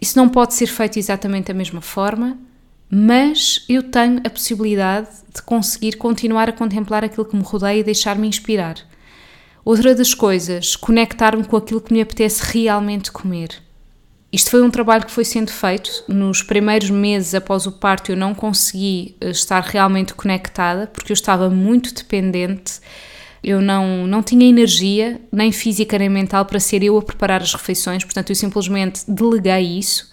isso 0.00 0.16
não 0.16 0.28
pode 0.28 0.54
ser 0.54 0.66
feito 0.66 0.98
exatamente 0.98 1.48
da 1.48 1.54
mesma 1.54 1.80
forma, 1.80 2.38
mas 2.90 3.64
eu 3.68 3.82
tenho 3.82 4.20
a 4.24 4.30
possibilidade 4.30 5.08
de 5.32 5.42
conseguir 5.42 5.96
continuar 5.96 6.48
a 6.48 6.52
contemplar 6.52 7.04
aquilo 7.04 7.24
que 7.24 7.36
me 7.36 7.42
rodeia 7.42 7.80
e 7.80 7.84
deixar-me 7.84 8.26
inspirar. 8.26 8.76
Outra 9.64 9.94
das 9.94 10.14
coisas, 10.14 10.74
conectar-me 10.74 11.44
com 11.44 11.56
aquilo 11.56 11.80
que 11.80 11.92
me 11.92 12.00
apetece 12.00 12.42
realmente 12.42 13.12
comer. 13.12 13.62
Isto 14.32 14.50
foi 14.50 14.62
um 14.62 14.70
trabalho 14.70 15.04
que 15.04 15.10
foi 15.12 15.24
sendo 15.24 15.50
feito. 15.50 16.04
Nos 16.08 16.42
primeiros 16.42 16.88
meses 16.88 17.34
após 17.34 17.66
o 17.66 17.72
parto, 17.72 18.10
eu 18.12 18.16
não 18.16 18.34
consegui 18.34 19.16
eh, 19.20 19.30
estar 19.30 19.60
realmente 19.60 20.14
conectada 20.14 20.86
porque 20.86 21.12
eu 21.12 21.14
estava 21.14 21.50
muito 21.50 21.92
dependente 21.92 22.80
Eu 23.42 23.60
não, 23.60 24.06
não 24.06 24.22
tinha 24.22 24.46
energia, 24.46 25.20
nem 25.32 25.50
física 25.50 25.98
nem 25.98 26.08
mental, 26.08 26.44
para 26.44 26.60
ser 26.60 26.82
eu 26.82 26.98
a 26.98 27.02
preparar 27.02 27.40
as 27.40 27.54
refeições, 27.54 28.04
portanto, 28.04 28.30
eu 28.30 28.36
simplesmente 28.36 29.02
deleguei 29.08 29.78
isso. 29.78 30.10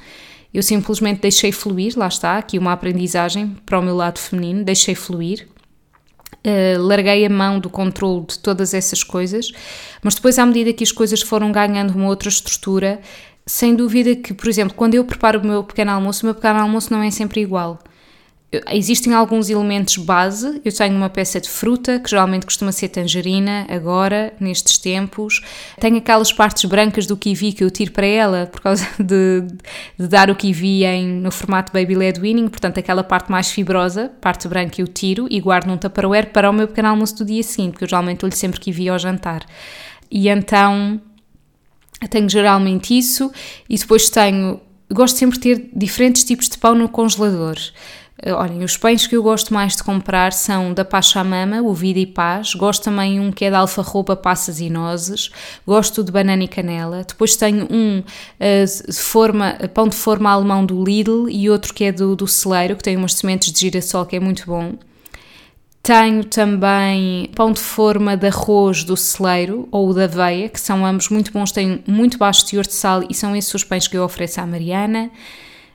Eu 0.54 0.64
simplesmente 0.64 1.22
deixei 1.22 1.52
fluir, 1.52 1.94
lá 1.98 2.08
está, 2.08 2.38
aqui 2.38 2.58
uma 2.58 2.72
aprendizagem 2.72 3.56
para 3.66 3.80
o 3.80 3.82
meu 3.82 3.96
lado 3.96 4.18
feminino, 4.18 4.64
deixei 4.64 4.96
fluir. 4.96 5.48
Uh, 6.38 6.82
larguei 6.82 7.26
a 7.26 7.30
mão 7.30 7.60
do 7.60 7.70
controle 7.70 8.26
de 8.26 8.40
todas 8.40 8.74
essas 8.74 9.04
coisas, 9.04 9.52
mas 10.02 10.16
depois, 10.16 10.40
à 10.40 10.46
medida 10.46 10.72
que 10.72 10.84
as 10.84 10.92
coisas 10.92 11.22
foram 11.22 11.52
ganhando 11.52 11.94
uma 11.94 12.08
outra 12.08 12.30
estrutura, 12.30 13.02
sem 13.46 13.76
dúvida 13.76 14.16
que, 14.16 14.34
por 14.34 14.48
exemplo, 14.48 14.74
quando 14.74 14.96
eu 14.96 15.04
preparo 15.04 15.40
o 15.40 15.46
meu 15.46 15.64
pequeno 15.64 15.92
almoço, 15.92 16.24
o 16.24 16.26
meu 16.28 16.36
pequeno 16.36 16.60
almoço 16.60 16.94
não 16.94 17.04
é 17.04 17.12
sempre 17.12 17.42
igual. 17.42 17.80
Existem 18.72 19.14
alguns 19.14 19.50
elementos 19.50 19.98
base. 19.98 20.62
Eu 20.64 20.74
tenho 20.74 20.96
uma 20.96 21.10
peça 21.10 21.42
de 21.42 21.50
fruta, 21.50 22.00
que 22.00 22.10
geralmente 22.10 22.46
costuma 22.46 22.72
ser 22.72 22.88
tangerina, 22.88 23.66
agora, 23.70 24.34
nestes 24.40 24.78
tempos. 24.78 25.42
Tenho 25.82 25.98
aquelas 25.98 26.32
partes 26.32 26.64
brancas 26.64 27.06
do 27.06 27.18
kiwi 27.18 27.52
que 27.52 27.64
eu 27.64 27.70
tiro 27.70 27.92
para 27.92 28.06
ela, 28.06 28.46
por 28.46 28.62
causa 28.62 28.88
de, 28.98 29.42
de 30.00 30.08
dar 30.08 30.30
o 30.30 30.36
kiwi 30.36 30.86
em, 30.86 31.08
no 31.08 31.30
formato 31.30 31.74
baby 31.74 31.94
led 31.94 32.22
weaning, 32.22 32.48
portanto, 32.48 32.80
aquela 32.80 33.04
parte 33.04 33.30
mais 33.30 33.52
fibrosa, 33.52 34.14
parte 34.22 34.48
branca, 34.48 34.80
eu 34.82 34.88
tiro 34.88 35.28
e 35.30 35.42
guardo 35.42 35.68
num 35.68 35.78
tupperware 35.78 36.32
para 36.32 36.50
o 36.50 36.54
meu 36.54 36.70
pequeno 36.70 36.88
almoço 36.88 37.18
do 37.18 37.26
dia 37.26 37.44
seguinte, 37.44 37.72
porque 37.72 37.84
eu 37.84 37.90
geralmente 37.90 38.20
dou-lhe 38.20 38.36
sempre 38.36 38.62
kiwi 38.62 38.88
ao 38.88 38.98
jantar. 38.98 39.46
E 40.10 40.30
então, 40.30 41.02
tenho 42.10 42.30
geralmente 42.30 42.98
isso, 42.98 43.30
e 43.70 43.78
depois 43.78 44.10
tenho. 44.10 44.62
Gosto 44.90 45.18
sempre 45.18 45.38
de 45.38 45.42
ter 45.42 45.70
diferentes 45.76 46.24
tipos 46.24 46.48
de 46.48 46.58
pão 46.58 46.74
no 46.74 46.88
congelador. 46.88 47.58
Eh, 48.22 48.34
olhem, 48.34 48.64
os 48.64 48.76
pães 48.76 49.06
que 49.06 49.16
eu 49.16 49.22
gosto 49.22 49.54
mais 49.54 49.76
de 49.76 49.84
comprar 49.84 50.34
são 50.34 50.74
da 50.74 50.84
Pachamama, 50.84 51.62
o 51.62 51.74
Vida 51.74 52.00
e 52.00 52.06
Paz. 52.06 52.54
Gosto 52.56 52.84
também 52.84 53.20
um 53.20 53.32
que 53.32 53.46
é 53.46 53.52
da 53.52 53.60
alfarroba, 53.60 54.16
passas 54.16 54.60
e 54.60 54.70
nozes. 54.70 55.30
Gosto 55.66 56.04
de 56.04 56.12
banana 56.12 56.44
e 56.44 56.48
canela. 56.48 57.04
Depois 57.08 57.36
tenho 57.36 57.68
um 57.70 58.00
uh, 58.00 58.92
de 58.92 58.98
forma, 58.98 59.54
pão 59.74 59.88
de 59.88 59.96
forma 59.96 60.32
alemão 60.32 60.66
do 60.66 60.84
Lidl 60.84 61.30
e 61.30 61.50
outro 61.50 61.74
que 61.74 61.84
é 61.84 61.92
do, 61.92 62.16
do 62.16 62.28
celeiro, 62.28 62.76
que 62.76 62.84
tem 62.84 62.98
umas 62.98 63.14
sementes 63.14 63.52
de 63.52 63.60
girassol 63.60 64.06
que 64.06 64.16
é 64.16 64.20
muito 64.20 64.46
bom. 64.48 64.74
Tenho 65.84 66.24
também 66.26 67.30
pão 67.34 67.54
de 67.54 67.62
forma 67.62 68.18
de 68.18 68.28
arroz 68.28 68.84
do 68.84 68.98
celeiro 68.98 69.70
ou 69.72 69.94
da 69.94 70.04
aveia, 70.04 70.50
que 70.50 70.60
são 70.60 70.86
ambos 70.86 71.08
muito 71.08 71.32
bons, 71.32 71.52
têm 71.52 71.82
muito 71.88 72.18
baixo 72.18 72.46
teor 72.46 72.66
de 72.66 72.74
sal 72.74 73.04
e 73.10 73.14
são 73.14 73.34
esses 73.34 73.54
os 73.54 73.64
pães 73.64 73.88
que 73.88 73.96
eu 73.96 74.04
ofereço 74.04 74.42
à 74.42 74.46
Mariana. 74.46 75.10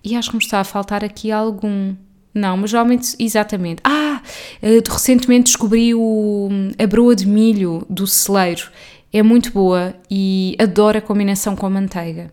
E 0.04 0.16
acho 0.16 0.30
que 0.30 0.36
me 0.36 0.42
está 0.42 0.60
a 0.60 0.64
faltar 0.64 1.02
aqui 1.04 1.30
algum. 1.30 1.94
Não, 2.34 2.56
mas 2.56 2.70
geralmente, 2.70 3.14
exatamente. 3.18 3.80
Ah, 3.84 4.22
eh, 4.62 4.82
recentemente 4.88 5.44
descobri 5.44 5.94
o, 5.94 6.48
a 6.78 6.86
broa 6.86 7.14
de 7.14 7.26
milho 7.26 7.84
do 7.88 8.06
celeiro. 8.06 8.70
É 9.12 9.22
muito 9.22 9.52
boa 9.52 9.94
e 10.10 10.56
adoro 10.58 10.96
a 10.96 11.02
combinação 11.02 11.54
com 11.54 11.66
a 11.66 11.70
manteiga. 11.70 12.30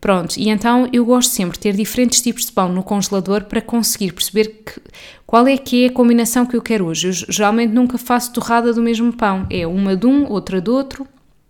Pronto, 0.00 0.36
e 0.36 0.48
então 0.50 0.88
eu 0.92 1.04
gosto 1.04 1.30
sempre 1.30 1.54
de 1.54 1.60
ter 1.60 1.74
diferentes 1.74 2.20
tipos 2.20 2.44
de 2.44 2.52
pão 2.52 2.68
no 2.68 2.82
congelador 2.82 3.44
para 3.44 3.60
conseguir 3.60 4.12
perceber 4.12 4.62
que, 4.64 4.80
qual 5.26 5.46
é 5.46 5.56
que 5.56 5.84
é 5.84 5.88
a 5.88 5.92
combinação 5.92 6.44
que 6.44 6.54
eu 6.54 6.62
quero 6.62 6.86
hoje. 6.86 7.08
Eu 7.08 7.12
geralmente 7.12 7.72
nunca 7.72 7.96
faço 7.96 8.32
torrada 8.32 8.72
do 8.72 8.82
mesmo 8.82 9.12
pão, 9.12 9.46
é 9.50 9.66
uma 9.66 9.96
de 9.96 10.06
um, 10.06 10.30
outra 10.30 10.60
do 10.60 10.74
outro, 10.74 11.06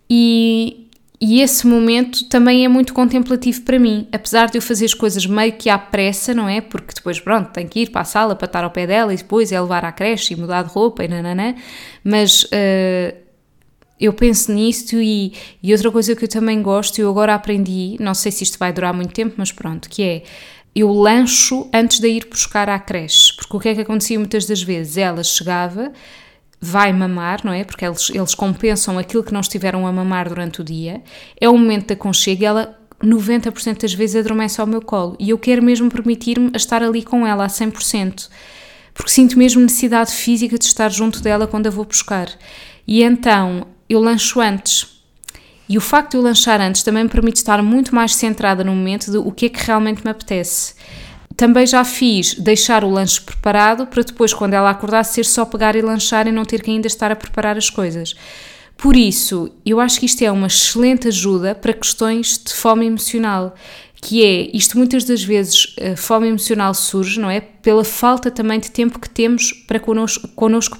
e 0.09 0.86
e 1.21 1.41
esse 1.41 1.67
momento 1.67 2.29
também 2.29 2.65
é 2.65 2.69
muito 2.69 2.93
contemplativo 2.93 3.63
para 3.63 3.79
mim, 3.79 4.07
apesar 4.13 4.51
de 4.51 4.59
eu 4.59 4.63
fazer 4.63 4.85
as 4.85 4.95
coisas 4.95 5.25
meio 5.25 5.53
que 5.53 5.71
à 5.71 5.79
pressa, 5.79 6.35
não 6.35 6.49
é? 6.49 6.61
Porque 6.61 6.93
depois, 6.95 7.19
pronto, 7.19 7.51
tenho 7.51 7.69
que 7.69 7.81
ir 7.81 7.91
para 7.91 8.03
a 8.03 8.05
sala 8.05 8.37
para 8.37 8.47
estar 8.47 8.65
ao 8.65 8.71
pé 8.71 8.87
dela 8.87 9.15
e 9.15 9.17
depois 9.17 9.51
é 9.51 9.61
levar 9.61 9.85
à 9.85 9.93
creche 9.93 10.35
e 10.35 10.37
mudar 10.37 10.63
de 10.63 10.71
roupa 10.71 11.05
e 11.05 11.09
nananã, 11.09 11.55
mas 12.05 12.45
uh, 12.45 13.17
eu 13.99 14.13
penso 14.13 14.53
nisso 14.53 14.97
e, 14.97 15.33
e 15.63 15.73
outra 15.73 15.91
coisa 15.91 16.15
que 16.15 16.25
eu 16.25 16.29
também 16.29 16.61
gosto, 16.61 16.99
eu 16.99 17.09
agora 17.09 17.35
aprendi, 17.35 17.97
não 17.99 18.13
sei 18.13 18.31
se 18.31 18.45
isto 18.45 18.59
vai 18.59 18.73
durar 18.73 18.93
muito 18.93 19.15
tempo, 19.15 19.35
mas 19.39 19.51
pronto, 19.51 19.89
que 19.89 20.03
é 20.03 20.23
eu 20.75 20.93
lancho 20.93 21.71
antes 21.73 21.99
de 21.99 22.09
ir 22.09 22.27
buscar 22.29 22.69
à 22.69 22.79
creche, 22.79 23.35
porque 23.35 23.57
o 23.57 23.61
que 23.61 23.71
é 23.71 23.75
que 23.75 23.81
acontecia 23.81 24.19
muitas 24.19 24.45
das 24.45 24.63
vezes? 24.63 24.99
Ela 24.99 25.25
chegava 25.25 25.91
vai 26.61 26.93
mamar, 26.93 27.41
não 27.45 27.53
é? 27.53 27.65
Porque 27.65 27.85
eles, 27.85 28.11
eles 28.11 28.35
compensam 28.35 28.99
aquilo 28.99 29.23
que 29.23 29.33
não 29.33 29.41
estiveram 29.41 29.87
a 29.87 29.93
mamar 29.93 30.29
durante 30.29 30.61
o 30.61 30.65
dia. 30.65 31.03
É 31.41 31.49
o 31.49 31.57
momento 31.57 31.89
da 31.89 31.97
conchega 31.97 32.43
e 32.43 32.47
ela 32.47 32.79
90% 33.03 33.83
das 33.83 33.93
vezes 33.93 34.17
adormece 34.17 34.61
ao 34.61 34.67
meu 34.67 34.81
colo 34.81 35.17
e 35.19 35.31
eu 35.31 35.39
quero 35.39 35.63
mesmo 35.63 35.91
permitir-me 35.91 36.51
estar 36.55 36.83
ali 36.83 37.03
com 37.03 37.27
ela 37.27 37.45
a 37.45 37.49
100%, 37.49 38.29
porque 38.95 39.11
sinto 39.11 39.39
mesmo 39.39 39.61
necessidade 39.61 40.13
física 40.13 40.59
de 40.59 40.65
estar 40.65 40.91
junto 40.91 41.21
dela 41.21 41.47
quando 41.47 41.67
a 41.67 41.71
vou 41.71 41.85
buscar. 41.85 42.29
E 42.87 43.03
então 43.03 43.67
eu 43.89 44.01
lancho 44.01 44.41
antes. 44.41 44.97
E 45.69 45.77
o 45.77 45.81
facto 45.81 46.13
de 46.13 46.17
eu 46.17 46.23
lanchar 46.23 46.61
antes 46.61 46.83
também 46.83 47.03
me 47.03 47.11
permite 47.11 47.37
estar 47.37 47.61
muito 47.63 47.95
mais 47.95 48.15
centrada 48.15 48.63
no 48.63 48.73
momento 48.75 49.11
de 49.11 49.19
o 49.19 49.33
que 49.33 49.47
é 49.47 49.49
que 49.49 49.67
realmente 49.67 50.03
me 50.05 50.11
apetece. 50.11 50.75
Também 51.37 51.67
já 51.67 51.85
fiz 51.85 52.35
deixar 52.35 52.83
o 52.83 52.91
lanche 52.91 53.21
preparado 53.21 53.87
para 53.87 54.03
depois, 54.03 54.33
quando 54.33 54.55
ela 54.55 54.71
acordar, 54.71 55.05
ser 55.05 55.25
só 55.25 55.45
pegar 55.45 55.77
e 55.77 55.83
lanchar 55.83 56.27
e 56.27 56.33
não 56.33 56.45
ter 56.45 56.63
que 56.63 56.71
ainda 56.71 56.87
estar 56.87 57.13
a 57.13 57.17
preparar 57.17 57.59
as 57.59 57.69
coisas. 57.69 58.15
Por 58.77 58.97
isso, 58.97 59.51
eu 59.65 59.81
acho 59.81 60.01
que 60.01 60.07
isto 60.07 60.23
é 60.23 60.31
uma 60.31 60.47
excelente 60.47 61.09
ajuda 61.09 61.55
para 61.55 61.73
questões 61.73 62.39
de 62.39 62.55
fome 62.55 62.87
emocional, 62.87 63.55
que 64.01 64.25
é, 64.25 64.51
isto 64.55 64.77
muitas 64.77 65.05
das 65.05 65.23
vezes, 65.23 65.75
a 65.81 65.97
fome 65.97 66.29
emocional 66.29 66.73
surge, 66.75 67.19
não 67.19 67.31
é? 67.31 67.41
Pela 67.41 67.85
falta 67.85 68.31
também 68.31 68.61
de 68.61 68.71
tempo 68.71 68.99
que 68.99 69.09
temos 69.09 69.53
para 69.67 69.81
connosco, 69.81 70.29
connosco 70.29 70.79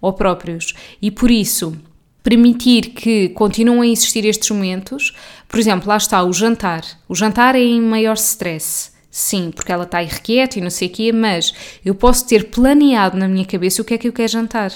ou 0.00 0.12
próprios. 0.12 0.74
E 1.00 1.10
por 1.10 1.30
isso, 1.30 1.74
permitir 2.22 2.90
que 2.90 3.30
continuem 3.30 3.90
a 3.90 3.92
existir 3.92 4.24
estes 4.26 4.50
momentos, 4.50 5.14
por 5.48 5.58
exemplo, 5.58 5.88
lá 5.88 5.96
está 5.96 6.22
o 6.22 6.32
jantar. 6.32 6.84
O 7.08 7.14
jantar 7.14 7.56
é 7.56 7.60
em 7.60 7.80
maior 7.80 8.14
stress. 8.14 8.89
Sim, 9.10 9.50
porque 9.50 9.72
ela 9.72 9.84
está 9.84 10.02
irrequieta 10.02 10.58
e 10.58 10.62
não 10.62 10.70
sei 10.70 10.88
o 10.88 10.92
quê, 10.92 11.12
mas 11.12 11.52
eu 11.84 11.94
posso 11.94 12.26
ter 12.26 12.44
planeado 12.44 13.16
na 13.16 13.26
minha 13.26 13.44
cabeça 13.44 13.82
o 13.82 13.84
que 13.84 13.94
é 13.94 13.98
que 13.98 14.06
eu 14.06 14.12
quero 14.12 14.30
jantar. 14.30 14.72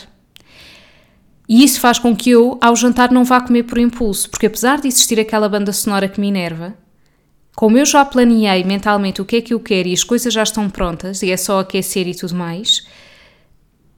E 1.49 1.63
isso 1.63 1.79
faz 1.79 1.99
com 1.99 2.17
que 2.17 2.31
eu, 2.31 2.59
ao 2.61 2.75
jantar, 2.75 3.13
não 3.13 3.25
vá 3.25 3.41
comer 3.41 3.65
por 3.65 3.79
impulso, 3.79 4.29
porque 4.31 4.47
apesar 4.47 4.81
de 4.81 4.89
existir 4.89 5.21
aquela 5.21 5.49
banda 5.49 5.73
sonora 5.73 6.09
que 6.09 6.21
me 6.21 6.29
enerva, 6.29 6.75
como 7.55 7.79
eu 7.79 7.85
já 7.85 8.05
planeei 8.05 8.65
mentalmente 8.65 9.23
o 9.23 9.25
que 9.25 9.37
é 9.37 9.41
que 9.41 9.55
eu 9.55 9.61
quero 9.61 9.89
e 9.89 9.93
as 9.93 10.03
coisas 10.03 10.35
já 10.35 10.43
estão 10.43 10.69
prontas 10.69 11.23
e 11.23 11.31
é 11.31 11.37
só 11.37 11.61
aquecer 11.61 12.09
e 12.09 12.15
tudo 12.15 12.35
mais, 12.35 12.85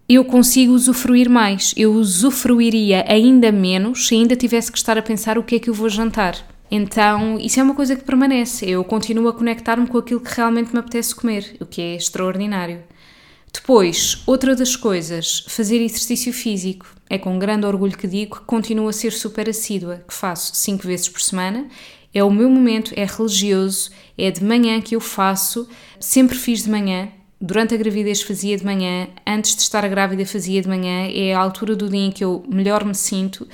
eu 0.08 0.24
consigo 0.24 0.72
usufruir 0.72 1.30
mais. 1.30 1.72
Eu 1.76 1.94
usufruiria 1.94 3.04
ainda 3.08 3.50
menos 3.50 4.06
se 4.06 4.14
ainda 4.14 4.36
tivesse 4.36 4.70
que 4.70 4.78
estar 4.78 4.98
a 4.98 5.02
pensar 5.02 5.38
o 5.38 5.42
que 5.42 5.56
é 5.56 5.58
que 5.58 5.70
eu 5.70 5.74
vou 5.74 5.88
jantar. 5.88 6.36
Então, 6.70 7.38
isso 7.38 7.60
é 7.60 7.62
uma 7.62 7.74
coisa 7.74 7.94
que 7.94 8.04
permanece. 8.04 8.68
Eu 8.68 8.82
continuo 8.82 9.28
a 9.28 9.32
conectar-me 9.32 9.86
com 9.86 9.98
aquilo 9.98 10.20
que 10.20 10.34
realmente 10.34 10.72
me 10.72 10.80
apetece 10.80 11.14
comer, 11.14 11.56
o 11.60 11.66
que 11.66 11.80
é 11.80 11.96
extraordinário. 11.96 12.82
Depois, 13.52 14.22
outra 14.26 14.54
das 14.54 14.76
coisas, 14.76 15.44
fazer 15.48 15.80
exercício 15.80 16.32
físico. 16.32 16.86
É 17.08 17.16
com 17.16 17.38
grande 17.38 17.66
orgulho 17.66 17.96
que 17.96 18.06
digo 18.06 18.36
que 18.36 18.44
continuo 18.44 18.88
a 18.88 18.92
ser 18.92 19.12
super 19.12 19.48
assídua, 19.48 20.04
que 20.06 20.12
faço 20.12 20.54
cinco 20.54 20.86
vezes 20.86 21.08
por 21.08 21.20
semana. 21.20 21.66
É 22.12 22.22
o 22.22 22.30
meu 22.30 22.50
momento, 22.50 22.92
é 22.96 23.04
religioso, 23.04 23.90
é 24.18 24.30
de 24.30 24.42
manhã 24.42 24.80
que 24.80 24.96
eu 24.96 25.00
faço. 25.00 25.68
Sempre 26.00 26.36
fiz 26.36 26.64
de 26.64 26.70
manhã, 26.70 27.08
durante 27.40 27.74
a 27.74 27.76
gravidez 27.76 28.22
fazia 28.22 28.56
de 28.56 28.64
manhã, 28.64 29.08
antes 29.26 29.54
de 29.54 29.62
estar 29.62 29.86
grávida 29.88 30.26
fazia 30.26 30.60
de 30.60 30.68
manhã. 30.68 31.08
É 31.12 31.32
a 31.32 31.38
altura 31.38 31.76
do 31.76 31.88
dia 31.88 32.06
em 32.06 32.10
que 32.10 32.24
eu 32.24 32.44
melhor 32.48 32.84
me 32.84 32.94
sinto 32.94 33.46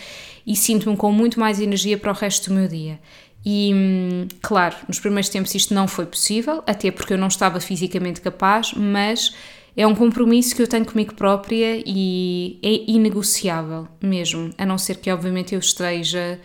e 0.46 0.56
sinto-me 0.56 0.96
com 0.96 1.12
muito 1.12 1.38
mais 1.38 1.60
energia 1.60 1.96
para 1.96 2.10
o 2.10 2.14
resto 2.14 2.50
do 2.50 2.56
meu 2.56 2.68
dia. 2.68 2.98
E, 3.44 3.72
hum, 3.74 4.28
claro, 4.40 4.76
nos 4.86 5.00
primeiros 5.00 5.28
tempos 5.28 5.54
isto 5.54 5.74
não 5.74 5.88
foi 5.88 6.06
possível, 6.06 6.62
até 6.66 6.90
porque 6.90 7.12
eu 7.12 7.18
não 7.18 7.28
estava 7.28 7.58
fisicamente 7.60 8.20
capaz, 8.20 8.72
mas 8.74 9.34
é 9.76 9.86
um 9.86 9.94
compromisso 9.94 10.54
que 10.54 10.62
eu 10.62 10.68
tenho 10.68 10.84
comigo 10.84 11.14
própria 11.14 11.82
e 11.84 12.58
é 12.62 12.90
inegociável 12.90 13.88
mesmo, 14.02 14.50
a 14.56 14.66
não 14.66 14.78
ser 14.78 14.96
que, 14.98 15.10
obviamente, 15.10 15.54
eu 15.54 15.58
esteja. 15.58 16.38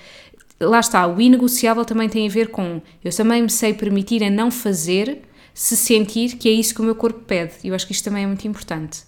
Lá 0.59 0.79
está, 0.79 1.05
o 1.07 1.21
inegociável 1.21 1.85
também 1.85 2.09
tem 2.09 2.27
a 2.27 2.31
ver 2.31 2.49
com 2.49 2.81
eu 3.03 3.15
também 3.15 3.43
me 3.43 3.49
sei 3.49 3.73
permitir 3.75 4.23
a 4.23 4.29
não 4.29 4.49
fazer 4.49 5.21
se 5.53 5.75
sentir 5.75 6.35
que 6.37 6.49
é 6.49 6.51
isso 6.51 6.73
que 6.73 6.81
o 6.81 6.83
meu 6.83 6.95
corpo 6.95 7.19
pede. 7.21 7.53
Eu 7.63 7.75
acho 7.75 7.85
que 7.85 7.91
isto 7.91 8.03
também 8.03 8.23
é 8.23 8.27
muito 8.27 8.47
importante. 8.47 9.03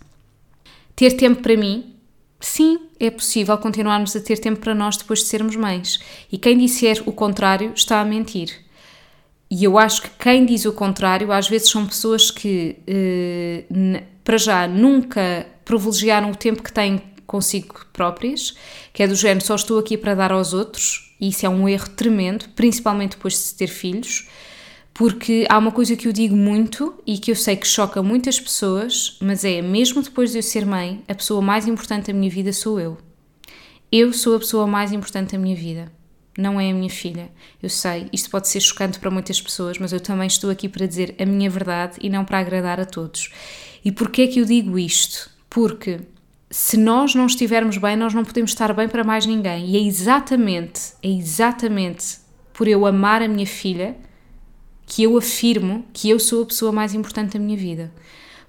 Ter 0.96 1.12
tempo 1.14 1.42
para 1.42 1.56
mim, 1.56 1.96
sim, 2.40 2.89
é 3.00 3.10
possível 3.10 3.58
continuarmos 3.58 4.16
a 4.16 4.20
ter 4.20 4.38
tempo 4.40 4.60
para 4.60 4.76
nós 4.76 4.98
depois 4.98 5.20
de 5.20 5.26
sermos 5.26 5.56
mães. 5.56 6.00
E 6.32 6.38
quem 6.38 6.58
disser 6.58 7.02
o 7.06 7.12
contrário 7.12 7.72
está 7.76 8.02
a 8.02 8.06
mentir. 8.06 8.50
E 9.50 9.64
eu 9.64 9.78
acho 9.78 10.04
que 10.04 10.10
quem 10.20 10.46
diz 10.46 10.66
o 10.66 10.74
contrário, 10.74 11.32
às 11.32 11.48
vezes 11.48 11.70
são 11.70 11.86
pessoas 11.86 12.30
que, 12.30 12.78
eh, 12.86 13.64
para 14.24 14.38
já, 14.38 14.68
nunca 14.68 15.48
privilegiaram 15.66 16.30
o 16.30 16.36
tempo 16.36 16.62
que 16.62 16.72
têm 16.72 17.02
consigo 17.26 17.86
próprias, 17.94 18.56
que 18.92 19.02
é 19.02 19.08
do 19.08 19.16
género 19.16 19.46
só 19.46 19.56
estou 19.56 19.80
aqui 19.80 19.98
para 19.98 20.16
dar 20.16 20.32
aos 20.32 20.54
outros, 20.54 21.16
e 21.20 21.30
isso 21.30 21.46
é 21.46 21.50
um 21.50 21.70
erro 21.70 21.90
tremendo, 21.90 22.46
principalmente 22.56 23.12
depois 23.12 23.34
de 23.34 23.54
ter 23.56 23.68
filhos 23.68 24.28
porque 25.00 25.46
há 25.48 25.58
uma 25.58 25.72
coisa 25.72 25.96
que 25.96 26.10
eu 26.10 26.12
digo 26.12 26.36
muito 26.36 26.94
e 27.08 27.18
que 27.18 27.32
eu 27.32 27.36
sei 27.36 27.56
que 27.56 27.66
choca 27.66 28.04
muitas 28.04 28.38
pessoas, 28.38 29.18
mas 29.22 29.46
é 29.46 29.62
mesmo 29.62 30.04
depois 30.04 30.34
de 30.34 30.40
eu 30.40 30.44
ser 30.44 30.66
mãe, 30.66 31.02
a 31.08 31.16
pessoa 31.16 31.42
mais 31.42 31.66
importante 31.66 32.08
da 32.08 32.14
minha 32.14 32.30
vida 32.30 32.52
sou 32.52 32.82
eu. 32.82 32.98
Eu 33.90 34.12
sou 34.12 34.36
a 34.36 34.40
pessoa 34.40 34.68
mais 34.68 34.92
importante 34.92 35.32
da 35.32 35.38
minha 35.38 35.56
vida. 35.56 35.90
Não 36.38 36.60
é 36.60 36.70
a 36.70 36.74
minha 36.74 36.90
filha. 36.90 37.30
Eu 37.64 37.70
sei, 37.70 38.10
isto 38.12 38.30
pode 38.30 38.50
ser 38.50 38.60
chocante 38.60 39.00
para 39.00 39.10
muitas 39.10 39.42
pessoas, 39.42 39.78
mas 39.80 39.94
eu 39.94 40.02
também 40.02 40.28
estou 40.28 40.50
aqui 40.50 40.68
para 40.68 40.86
dizer 40.86 41.16
a 41.18 41.26
minha 41.26 41.50
verdade 41.50 41.96
e 42.02 42.10
não 42.10 42.26
para 42.26 42.40
agradar 42.40 42.78
a 42.78 42.86
todos. 42.86 43.32
E 43.86 43.94
porquê 43.94 44.24
é 44.24 44.28
que 44.28 44.42
eu 44.42 44.44
digo 44.44 44.78
isto? 44.78 45.30
Porque 45.50 46.02
se 46.52 46.76
nós 46.76 47.16
não 47.16 47.26
estivermos 47.26 47.78
bem, 47.78 47.96
nós 47.96 48.14
não 48.14 48.26
podemos 48.26 48.52
estar 48.52 48.74
bem 48.74 48.90
para 48.90 49.06
mais 49.06 49.26
ninguém. 49.26 49.66
E 49.68 49.78
é 49.78 49.82
exatamente, 49.82 50.92
é 51.02 51.08
exatamente 51.08 52.18
por 52.52 52.68
eu 52.68 52.86
amar 52.86 53.22
a 53.22 53.30
minha 53.30 53.48
filha 53.48 53.96
que 54.90 55.04
eu 55.04 55.16
afirmo 55.16 55.86
que 55.94 56.10
eu 56.10 56.20
sou 56.20 56.42
a 56.42 56.46
pessoa 56.48 56.72
mais 56.72 56.96
importante 56.96 57.38
da 57.38 57.40
minha 57.40 57.56
vida. 57.56 57.94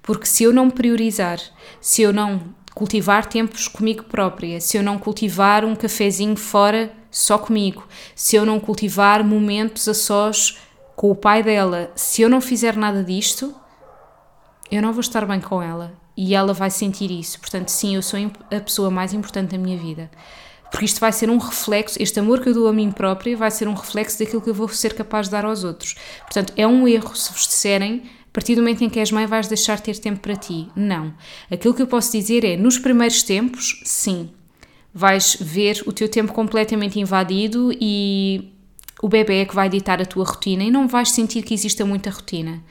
Porque 0.01 0.25
se 0.25 0.43
eu 0.43 0.55
não 0.55 0.65
me 0.65 0.73
priorizar, 0.73 1.39
se 1.83 2.01
eu 2.01 2.15
não 2.15 2.41
cultivar 2.75 3.27
tempos 3.27 3.69
comigo 3.69 4.05
própria, 4.05 4.59
se 4.59 4.79
eu 4.79 4.83
não 4.83 4.99
cultivar 4.99 5.67
um 5.67 5.77
cafezinho 5.77 6.35
fora 6.35 6.91
só 7.11 7.37
comigo, 7.37 7.87
se 8.15 8.37
eu 8.37 8.47
não 8.47 8.59
cultivar 8.59 9.23
momentos 9.23 9.87
a 9.87 9.93
sós 9.93 10.59
com 10.97 11.11
o 11.11 11.15
pai 11.15 11.43
dela, 11.43 11.93
se 11.95 12.23
eu 12.23 12.29
não 12.31 12.41
fizer 12.41 12.75
nada 12.75 13.05
disto, 13.05 13.55
eu 14.71 14.81
não 14.81 14.95
vou 14.95 15.01
estar 15.03 15.27
bem 15.27 15.43
com 15.43 15.63
ela 15.63 15.93
e 16.17 16.35
ela 16.35 16.55
vai 16.55 16.71
sentir 16.71 17.11
isso. 17.11 17.39
Portanto, 17.39 17.69
sim, 17.69 17.97
eu 17.97 18.03
sou 18.03 18.19
a 18.51 18.61
pessoa 18.61 18.91
mais 18.91 19.13
importante 19.13 19.51
da 19.51 19.59
minha 19.59 19.77
vida. 19.77 20.11
Porque 20.71 20.85
isto 20.85 21.01
vai 21.01 21.13
ser 21.13 21.29
um 21.29 21.39
reflexo, 21.39 22.01
este 22.01 22.21
amor 22.21 22.41
que 22.41 22.49
eu 22.49 22.55
dou 22.55 22.69
a 22.69 22.73
mim 22.73 22.93
própria 22.93 23.37
vai 23.37 23.51
ser 23.51 23.67
um 23.67 23.75
reflexo 23.75 24.19
daquilo 24.19 24.41
que 24.41 24.51
eu 24.51 24.55
vou 24.55 24.69
ser 24.69 24.95
capaz 24.95 25.27
de 25.27 25.33
dar 25.33 25.45
aos 25.45 25.65
outros. 25.65 25.97
Portanto, 26.21 26.53
é 26.57 26.67
um 26.67 26.87
erro 26.87 27.15
se 27.17 27.33
vos 27.33 27.47
disserem 27.47 28.03
a 28.31 28.33
partir 28.33 28.55
do 28.55 28.63
momento 28.63 28.85
em 28.85 28.89
que 28.89 29.01
és 29.01 29.11
mãe 29.11 29.27
vais 29.27 29.49
deixar 29.49 29.77
de 29.77 29.83
ter 29.83 29.99
tempo 29.99 30.21
para 30.21 30.37
ti. 30.37 30.69
Não. 30.77 31.13
Aquilo 31.51 31.75
que 31.75 31.83
eu 31.83 31.87
posso 31.89 32.13
dizer 32.13 32.45
é, 32.45 32.57
nos 32.57 32.79
primeiros 32.79 33.25
tempos, 33.25 33.83
sim, 33.85 34.31
vais 34.95 35.37
ver 35.41 35.83
o 35.87 35.93
teu 35.93 36.09
tempo 36.09 36.33
completamente 36.33 37.01
invadido 37.01 37.73
e 37.81 38.53
o 39.03 39.09
bebê 39.09 39.41
é 39.41 39.45
que 39.45 39.55
vai 39.55 39.69
ditar 39.69 40.01
a 40.01 40.07
tua 40.07 40.25
rotina 40.25 40.63
e 40.63 40.71
não 40.71 40.87
vais 40.87 41.11
sentir 41.11 41.43
que 41.43 41.55
exista 41.55 41.85
muita 41.85 42.11
rotina. 42.11 42.63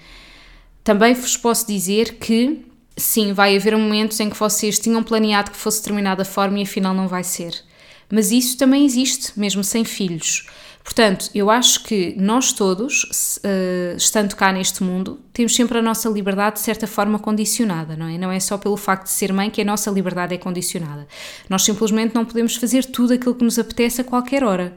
Também 0.83 1.13
vos 1.13 1.35
posso 1.35 1.67
dizer 1.67 2.15
que 2.15 2.65
sim, 2.95 3.33
vai 3.33 3.55
haver 3.55 3.75
momentos 3.77 4.19
em 4.19 4.29
que 4.29 4.37
vocês 4.37 4.79
tinham 4.79 5.03
planeado 5.03 5.51
que 5.51 5.57
fosse 5.57 5.79
determinada 5.79 6.23
forma 6.23 6.59
e 6.59 6.63
afinal 6.63 6.93
não 6.93 7.07
vai 7.07 7.23
ser. 7.23 7.67
Mas 8.11 8.31
isso 8.31 8.57
também 8.57 8.85
existe, 8.85 9.39
mesmo 9.39 9.63
sem 9.63 9.83
filhos. 9.85 10.47
Portanto, 10.83 11.29
eu 11.35 11.51
acho 11.51 11.83
que 11.83 12.15
nós 12.17 12.51
todos, 12.51 13.39
uh, 13.43 13.95
estando 13.95 14.35
cá 14.35 14.51
neste 14.51 14.81
mundo, 14.81 15.19
temos 15.31 15.55
sempre 15.55 15.77
a 15.77 15.81
nossa 15.81 16.09
liberdade 16.09 16.55
de 16.55 16.61
certa 16.61 16.87
forma 16.87 17.19
condicionada, 17.19 17.95
não 17.95 18.07
é? 18.07 18.17
Não 18.17 18.31
é 18.31 18.39
só 18.39 18.57
pelo 18.57 18.75
facto 18.75 19.03
de 19.03 19.11
ser 19.11 19.31
mãe 19.31 19.51
que 19.51 19.61
a 19.61 19.65
nossa 19.65 19.91
liberdade 19.91 20.33
é 20.33 20.37
condicionada. 20.37 21.07
Nós 21.47 21.63
simplesmente 21.63 22.15
não 22.15 22.25
podemos 22.25 22.55
fazer 22.55 22.85
tudo 22.85 23.13
aquilo 23.13 23.35
que 23.35 23.43
nos 23.43 23.59
apetece 23.59 24.01
a 24.01 24.03
qualquer 24.03 24.43
hora. 24.43 24.75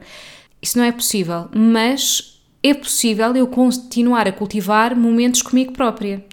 Isso 0.61 0.77
não 0.77 0.85
é 0.85 0.91
possível, 0.91 1.49
mas 1.51 2.39
é 2.61 2.73
possível 2.73 3.35
eu 3.35 3.47
continuar 3.47 4.27
a 4.27 4.31
cultivar 4.31 4.95
momentos 4.95 5.41
comigo 5.41 5.73
própria. 5.73 6.23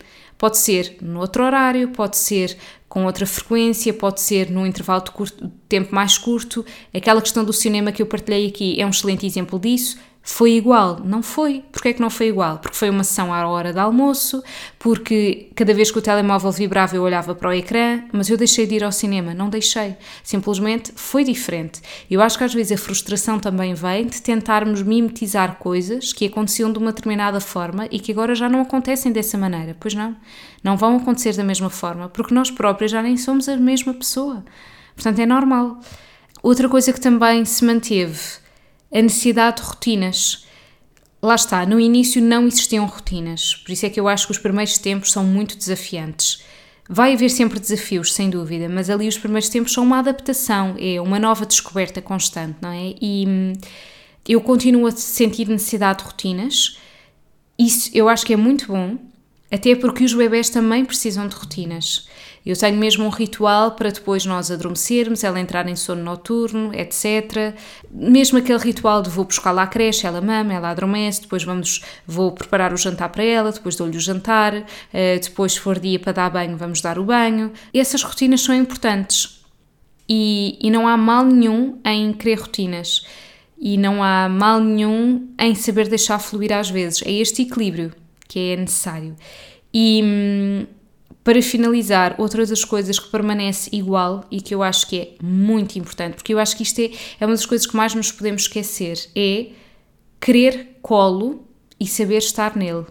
Pode 0.41 0.57
ser 0.57 0.97
no 1.03 1.21
outro 1.21 1.45
horário, 1.45 1.89
pode 1.89 2.17
ser 2.17 2.57
com 2.89 3.05
outra 3.05 3.27
frequência, 3.27 3.93
pode 3.93 4.23
ser 4.23 4.51
num 4.51 4.67
intervalo 4.67 5.05
de, 5.05 5.11
curto, 5.11 5.45
de 5.45 5.53
tempo 5.69 5.95
mais 5.95 6.17
curto. 6.17 6.65
Aquela 6.95 7.21
questão 7.21 7.45
do 7.45 7.53
cinema 7.53 7.93
que 7.93 8.01
eu 8.01 8.07
partilhei 8.07 8.49
aqui 8.49 8.81
é 8.81 8.87
um 8.87 8.89
excelente 8.89 9.27
exemplo 9.27 9.59
disso. 9.59 9.99
Foi 10.33 10.53
igual? 10.53 11.01
Não 11.05 11.23
foi. 11.23 11.65
Porquê 11.73 11.89
é 11.89 11.93
que 11.93 12.01
não 12.01 12.09
foi 12.09 12.29
igual? 12.29 12.59
Porque 12.59 12.77
foi 12.77 12.89
uma 12.89 13.03
sessão 13.03 13.35
à 13.35 13.47
hora 13.49 13.73
de 13.73 13.79
almoço, 13.81 14.43
porque 14.79 15.51
cada 15.57 15.75
vez 15.75 15.91
que 15.91 15.99
o 15.99 16.01
telemóvel 16.01 16.53
vibrava 16.53 16.95
eu 16.95 17.03
olhava 17.03 17.35
para 17.35 17.49
o 17.51 17.53
ecrã, 17.53 18.05
mas 18.13 18.31
eu 18.31 18.37
deixei 18.37 18.65
de 18.65 18.77
ir 18.77 18.85
ao 18.85 18.93
cinema, 18.93 19.35
não 19.35 19.51
deixei. 19.51 19.97
Simplesmente 20.23 20.93
foi 20.95 21.25
diferente. 21.25 21.83
Eu 22.09 22.23
acho 22.23 22.39
que 22.39 22.45
às 22.45 22.55
vezes 22.55 22.73
a 22.73 22.83
frustração 22.83 23.41
também 23.41 23.75
vem 23.75 24.07
de 24.07 24.23
tentarmos 24.23 24.83
mimetizar 24.83 25.57
coisas 25.57 26.13
que 26.13 26.27
aconteciam 26.27 26.73
de 26.73 26.79
uma 26.79 26.93
determinada 26.93 27.41
forma 27.41 27.87
e 27.91 27.99
que 27.99 28.13
agora 28.13 28.35
já 28.35 28.49
não 28.49 28.63
acontecem 28.63 29.13
dessa 29.13 29.37
maneira. 29.37 29.77
Pois 29.79 29.95
não, 29.95 30.17
não 30.63 30.77
vão 30.77 30.97
acontecer 30.97 31.35
da 31.37 31.45
mesma 31.45 31.69
forma, 31.69 32.09
porque 32.09 32.33
nós 32.33 32.51
próprios 32.51 32.93
já 32.93 33.03
nem 33.03 33.17
somos 33.17 33.49
a 33.49 33.57
mesma 33.57 33.93
pessoa. 33.93 34.45
Portanto, 34.95 35.19
é 35.19 35.27
normal. 35.27 35.81
Outra 36.41 36.69
coisa 36.69 36.93
que 36.93 37.01
também 37.01 37.45
se 37.45 37.65
manteve 37.65 38.40
a 38.93 39.01
necessidade 39.01 39.61
de 39.61 39.69
rotinas. 39.69 40.47
Lá 41.23 41.35
está, 41.35 41.67
no 41.67 41.79
início 41.79 42.23
não 42.23 42.47
existiam 42.47 42.87
rotinas, 42.87 43.55
por 43.55 43.73
isso 43.73 43.85
é 43.85 43.91
que 43.91 44.01
eu 44.01 44.09
acho 44.09 44.27
que 44.27 44.33
os 44.33 44.39
primeiros 44.39 44.79
tempos 44.79 45.13
são 45.13 45.23
muito 45.23 45.57
desafiantes. 45.57 46.43
Vai 46.89 47.13
haver 47.13 47.31
sempre 47.31 47.61
desafios, 47.61 48.13
sem 48.13 48.29
dúvida, 48.31 48.69
mas 48.69 48.91
ali 48.91 49.07
os 49.07 49.19
primeiros 49.19 49.49
tempos 49.49 49.73
são 49.73 49.85
uma 49.85 49.99
adaptação, 49.99 50.75
é 50.79 51.01
uma 51.01 51.21
nova 51.21 51.47
descoberta 51.47 52.03
constante, 52.03 52.57
não 52.61 52.71
é? 52.71 52.95
E 53.01 53.27
hum, 53.29 53.53
eu 54.29 54.41
continuo 54.41 54.87
a 54.87 54.91
sentir 54.91 55.47
necessidade 55.47 56.01
de 56.01 56.05
rotinas. 56.07 56.79
Isso 57.59 57.91
eu 57.95 58.09
acho 58.09 58.27
que 58.27 58.33
é 58.33 58.37
muito 58.37 58.67
bom, 58.67 58.99
até 59.53 59.77
porque 59.77 60.03
os 60.03 60.15
bebés 60.15 60.51
também 60.51 60.85
precisam 60.85 61.29
de 61.29 61.37
rotinas. 61.37 62.09
Eu 62.45 62.57
tenho 62.57 62.77
mesmo 62.79 63.05
um 63.05 63.11
ritual 63.11 63.73
para 63.73 63.91
depois 63.91 64.25
nós 64.25 64.51
adormecermos, 64.51 65.23
ela 65.23 65.39
entrar 65.39 65.69
em 65.69 65.77
sono 65.77 66.03
noturno, 66.03 66.73
etc. 66.75 67.55
Mesmo 67.91 68.39
aquele 68.39 68.59
ritual 68.59 69.03
de 69.03 69.11
vou 69.11 69.25
buscar 69.25 69.53
lá 69.53 69.65
à 69.65 69.67
creche, 69.67 70.07
ela 70.07 70.21
mama, 70.21 70.55
ela 70.55 70.71
adormece, 70.71 71.23
depois 71.23 71.45
vamos, 71.45 71.83
vou 72.07 72.33
preparar 72.33 72.73
o 72.73 72.77
jantar 72.77 73.11
para 73.11 73.23
ela, 73.23 73.53
depois 73.53 73.77
dou-lhe 73.77 73.97
o 73.97 74.01
jantar, 74.01 74.65
eh, 74.93 75.19
depois 75.19 75.53
se 75.53 75.61
for 75.61 75.79
dia 75.79 75.99
para 75.99 76.13
dar 76.13 76.31
banho, 76.31 76.57
vamos 76.57 76.81
dar 76.81 76.99
o 76.99 77.05
banho. 77.05 77.53
Essas 77.75 78.03
rotinas 78.03 78.41
são 78.41 78.55
importantes 78.55 79.41
e, 80.09 80.59
e 80.61 80.71
não 80.71 80.89
há 80.89 80.97
mal 80.97 81.25
nenhum 81.25 81.79
em 81.85 82.13
querer 82.13 82.41
rotinas 82.41 83.05
e 83.61 83.77
não 83.77 84.03
há 84.03 84.29
mal 84.29 84.59
nenhum 84.59 85.29
em 85.39 85.55
saber 85.55 85.89
deixar 85.89 86.19
fluir 86.19 86.53
às 86.53 86.71
vezes. 86.71 87.03
É 87.05 87.13
este 87.13 87.43
equilíbrio 87.43 87.93
que 88.27 88.53
é 88.53 88.57
necessário. 88.57 89.15
E 89.73 90.01
hum, 90.03 90.67
para 91.23 91.43
finalizar, 91.43 92.15
outra 92.19 92.47
das 92.47 92.65
coisas 92.65 92.99
que 92.99 93.11
permanece 93.11 93.69
igual 93.73 94.25
e 94.31 94.41
que 94.41 94.55
eu 94.55 94.63
acho 94.63 94.87
que 94.87 94.99
é 94.99 95.15
muito 95.23 95.79
importante, 95.79 96.15
porque 96.15 96.33
eu 96.33 96.39
acho 96.39 96.57
que 96.57 96.63
isto 96.63 96.81
é, 96.81 96.91
é 97.21 97.27
uma 97.27 97.35
das 97.35 97.47
coisas 97.47 97.67
que 97.67 97.77
mais 97.77 97.95
nos 97.95 98.11
podemos 98.11 98.43
esquecer, 98.43 99.09
é 99.15 99.49
querer 100.21 100.79
colo 100.81 101.47
e 101.79 101.87
saber 101.87 102.19
estar 102.19 102.57
nele. 102.57 102.87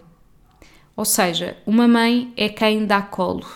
Ou 0.96 1.04
seja, 1.04 1.56
uma 1.66 1.88
mãe 1.88 2.32
é 2.36 2.48
quem 2.48 2.86
dá 2.86 3.02
colo 3.02 3.46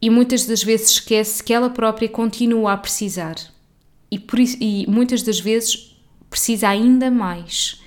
e 0.00 0.08
muitas 0.08 0.46
das 0.46 0.62
vezes 0.62 0.90
esquece 0.90 1.42
que 1.42 1.52
ela 1.52 1.68
própria 1.68 2.08
continua 2.08 2.72
a 2.72 2.76
precisar 2.76 3.36
e, 4.10 4.18
por 4.18 4.38
isso, 4.38 4.56
e 4.60 4.86
muitas 4.88 5.22
das 5.22 5.40
vezes 5.40 5.96
precisa 6.30 6.68
ainda 6.68 7.10
mais. 7.10 7.82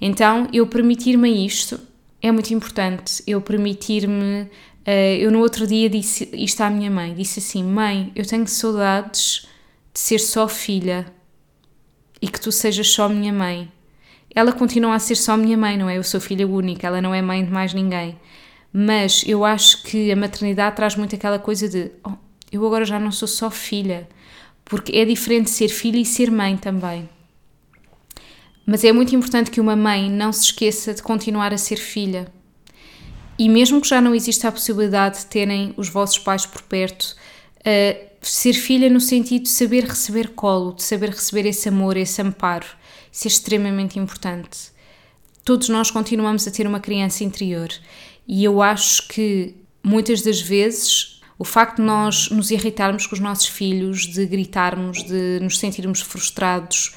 Então, 0.00 0.48
eu 0.52 0.66
permitir-me 0.66 1.46
isto 1.46 1.80
é 2.20 2.30
muito 2.30 2.52
importante. 2.52 3.22
Eu 3.26 3.40
permitir-me 3.40 4.48
eu 4.86 5.30
no 5.30 5.40
outro 5.40 5.66
dia 5.66 5.88
disse 5.88 6.28
isto 6.32 6.60
à 6.60 6.68
minha 6.68 6.90
mãe: 6.90 7.14
disse 7.14 7.38
assim, 7.38 7.64
mãe, 7.64 8.12
eu 8.14 8.26
tenho 8.26 8.46
saudades 8.46 9.46
de 9.92 10.00
ser 10.00 10.18
só 10.18 10.46
filha 10.46 11.06
e 12.20 12.28
que 12.28 12.40
tu 12.40 12.52
sejas 12.52 12.88
só 12.88 13.08
minha 13.08 13.32
mãe. 13.32 13.70
Ela 14.34 14.52
continua 14.52 14.94
a 14.94 14.98
ser 14.98 15.14
só 15.14 15.36
minha 15.36 15.56
mãe, 15.56 15.78
não 15.78 15.88
é? 15.88 15.96
Eu 15.96 16.02
sou 16.02 16.20
filha 16.20 16.46
única, 16.46 16.86
ela 16.86 17.00
não 17.00 17.14
é 17.14 17.22
mãe 17.22 17.44
de 17.44 17.50
mais 17.50 17.72
ninguém. 17.72 18.18
Mas 18.72 19.22
eu 19.26 19.44
acho 19.44 19.84
que 19.84 20.10
a 20.10 20.16
maternidade 20.16 20.76
traz 20.76 20.96
muito 20.96 21.14
aquela 21.14 21.38
coisa 21.38 21.68
de 21.68 21.92
oh, 22.04 22.12
eu 22.50 22.66
agora 22.66 22.84
já 22.84 22.98
não 22.98 23.12
sou 23.12 23.28
só 23.28 23.50
filha, 23.50 24.08
porque 24.64 24.96
é 24.96 25.04
diferente 25.04 25.50
ser 25.50 25.68
filha 25.68 25.98
e 25.98 26.04
ser 26.04 26.30
mãe 26.30 26.56
também. 26.56 27.08
Mas 28.66 28.82
é 28.84 28.92
muito 28.92 29.14
importante 29.14 29.50
que 29.50 29.60
uma 29.60 29.76
mãe 29.76 30.10
não 30.10 30.32
se 30.32 30.46
esqueça 30.46 30.92
de 30.92 31.02
continuar 31.02 31.52
a 31.52 31.58
ser 31.58 31.76
filha 31.76 32.26
e 33.38 33.48
mesmo 33.48 33.80
que 33.80 33.88
já 33.88 34.00
não 34.00 34.14
exista 34.14 34.48
a 34.48 34.52
possibilidade 34.52 35.20
de 35.20 35.26
terem 35.26 35.74
os 35.76 35.88
vossos 35.88 36.18
pais 36.18 36.46
por 36.46 36.62
perto, 36.62 37.16
uh, 37.60 38.14
ser 38.22 38.54
filha 38.54 38.88
no 38.88 39.00
sentido 39.00 39.44
de 39.44 39.48
saber 39.48 39.84
receber 39.84 40.30
colo, 40.30 40.72
de 40.72 40.82
saber 40.82 41.10
receber 41.10 41.46
esse 41.46 41.68
amor, 41.68 41.96
esse 41.96 42.22
amparo, 42.22 42.66
isso 43.12 43.26
é 43.26 43.30
extremamente 43.30 43.98
importante. 43.98 44.72
Todos 45.44 45.68
nós 45.68 45.90
continuamos 45.90 46.46
a 46.48 46.50
ter 46.50 46.66
uma 46.66 46.80
criança 46.80 47.22
interior 47.22 47.68
e 48.26 48.42
eu 48.42 48.62
acho 48.62 49.06
que 49.08 49.54
muitas 49.82 50.22
das 50.22 50.40
vezes 50.40 51.20
o 51.38 51.44
facto 51.44 51.76
de 51.76 51.82
nós 51.82 52.30
nos 52.30 52.50
irritarmos 52.50 53.06
com 53.06 53.14
os 53.14 53.20
nossos 53.20 53.46
filhos, 53.46 54.06
de 54.06 54.24
gritarmos, 54.24 55.02
de 55.02 55.40
nos 55.40 55.58
sentirmos 55.58 56.00
frustrados, 56.00 56.94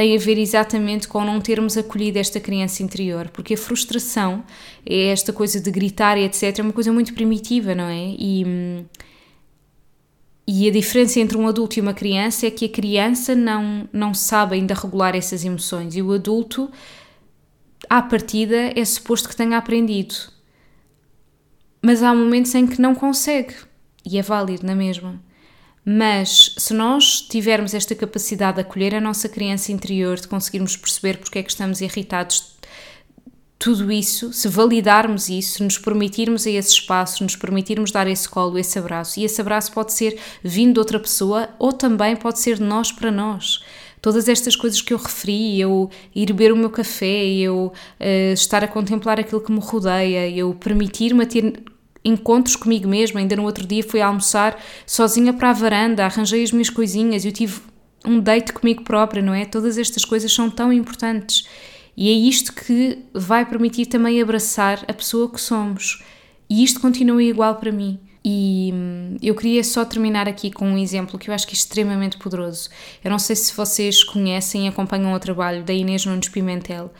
tem 0.00 0.16
a 0.16 0.18
ver 0.18 0.38
exatamente 0.38 1.06
com 1.06 1.22
não 1.22 1.38
termos 1.42 1.76
acolhido 1.76 2.18
esta 2.18 2.40
criança 2.40 2.82
interior, 2.82 3.28
porque 3.28 3.52
a 3.52 3.56
frustração 3.58 4.42
é 4.86 5.08
esta 5.08 5.30
coisa 5.30 5.60
de 5.60 5.70
gritar 5.70 6.16
e 6.16 6.24
etc. 6.24 6.58
é 6.58 6.62
uma 6.62 6.72
coisa 6.72 6.90
muito 6.90 7.12
primitiva, 7.12 7.74
não 7.74 7.84
é? 7.84 8.14
E, 8.18 8.86
e 10.48 10.66
a 10.66 10.72
diferença 10.72 11.20
entre 11.20 11.36
um 11.36 11.46
adulto 11.46 11.78
e 11.78 11.82
uma 11.82 11.92
criança 11.92 12.46
é 12.46 12.50
que 12.50 12.64
a 12.64 12.68
criança 12.70 13.34
não, 13.34 13.86
não 13.92 14.14
sabe 14.14 14.54
ainda 14.54 14.72
regular 14.72 15.14
essas 15.14 15.44
emoções 15.44 15.94
e 15.94 16.00
o 16.00 16.12
adulto, 16.12 16.70
à 17.86 18.00
partida, 18.00 18.72
é 18.74 18.82
suposto 18.86 19.28
que 19.28 19.36
tenha 19.36 19.58
aprendido. 19.58 20.14
Mas 21.82 22.02
há 22.02 22.14
momentos 22.14 22.54
em 22.54 22.66
que 22.66 22.80
não 22.80 22.94
consegue 22.94 23.54
e 24.02 24.16
é 24.16 24.22
válido 24.22 24.64
na 24.64 24.74
mesma. 24.74 25.20
Mas 25.92 26.54
se 26.56 26.72
nós 26.72 27.20
tivermos 27.20 27.74
esta 27.74 27.96
capacidade 27.96 28.54
de 28.54 28.60
acolher 28.60 28.94
a 28.94 29.00
nossa 29.00 29.28
criança 29.28 29.72
interior, 29.72 30.20
de 30.20 30.28
conseguirmos 30.28 30.76
perceber 30.76 31.18
porque 31.18 31.40
é 31.40 31.42
que 31.42 31.50
estamos 31.50 31.80
irritados, 31.80 32.54
tudo 33.58 33.90
isso, 33.90 34.32
se 34.32 34.46
validarmos 34.46 35.28
isso, 35.28 35.54
se 35.54 35.64
nos 35.64 35.78
permitirmos 35.78 36.46
a 36.46 36.50
esse 36.50 36.74
espaço, 36.74 37.24
nos 37.24 37.34
permitirmos 37.34 37.90
dar 37.90 38.06
esse 38.06 38.28
colo, 38.28 38.56
esse 38.56 38.78
abraço, 38.78 39.18
e 39.18 39.24
esse 39.24 39.40
abraço 39.40 39.72
pode 39.72 39.92
ser 39.92 40.16
vindo 40.44 40.74
de 40.74 40.78
outra 40.78 41.00
pessoa 41.00 41.48
ou 41.58 41.72
também 41.72 42.14
pode 42.14 42.38
ser 42.38 42.58
de 42.58 42.62
nós 42.62 42.92
para 42.92 43.10
nós. 43.10 43.58
Todas 44.00 44.28
estas 44.28 44.54
coisas 44.54 44.80
que 44.80 44.94
eu 44.94 44.98
referi, 44.98 45.60
eu 45.60 45.90
ir 46.14 46.26
beber 46.26 46.52
o 46.52 46.56
meu 46.56 46.70
café, 46.70 47.26
eu 47.26 47.72
uh, 47.98 48.32
estar 48.32 48.62
a 48.62 48.68
contemplar 48.68 49.18
aquilo 49.18 49.40
que 49.40 49.50
me 49.50 49.58
rodeia, 49.58 50.30
eu 50.30 50.54
permitir-me 50.54 51.26
ter 51.26 51.64
encontros 52.04 52.56
comigo 52.56 52.88
mesma. 52.88 53.20
Ainda 53.20 53.36
no 53.36 53.44
outro 53.44 53.66
dia 53.66 53.82
fui 53.82 54.00
almoçar 54.00 54.60
sozinha 54.86 55.32
para 55.32 55.50
a 55.50 55.52
varanda, 55.52 56.04
arranjei 56.04 56.42
as 56.42 56.52
minhas 56.52 56.70
coisinhas, 56.70 57.24
eu 57.24 57.32
tive 57.32 57.60
um 58.04 58.18
date 58.20 58.52
comigo 58.52 58.82
própria, 58.82 59.22
não 59.22 59.34
é? 59.34 59.44
Todas 59.44 59.76
estas 59.76 60.04
coisas 60.04 60.32
são 60.32 60.50
tão 60.50 60.72
importantes. 60.72 61.46
E 61.96 62.08
é 62.08 62.12
isto 62.12 62.54
que 62.54 62.98
vai 63.12 63.44
permitir 63.44 63.86
também 63.86 64.22
abraçar 64.22 64.84
a 64.88 64.92
pessoa 64.92 65.30
que 65.30 65.40
somos. 65.40 66.02
E 66.48 66.64
isto 66.64 66.80
continua 66.80 67.22
igual 67.22 67.56
para 67.56 67.70
mim. 67.70 68.00
E 68.24 68.70
hum, 68.72 69.16
eu 69.22 69.34
queria 69.34 69.62
só 69.64 69.84
terminar 69.84 70.28
aqui 70.28 70.50
com 70.50 70.66
um 70.66 70.78
exemplo 70.78 71.18
que 71.18 71.30
eu 71.30 71.34
acho 71.34 71.46
que 71.46 71.52
é 71.52 71.56
extremamente 71.56 72.18
poderoso. 72.18 72.68
Eu 73.04 73.10
não 73.10 73.18
sei 73.18 73.36
se 73.36 73.54
vocês 73.54 74.02
conhecem 74.02 74.66
e 74.66 74.68
acompanham 74.68 75.12
o 75.12 75.18
trabalho 75.18 75.62
da 75.62 75.72
Inês 75.72 76.04
Nunes 76.04 76.28
Pimentel, 76.28 76.92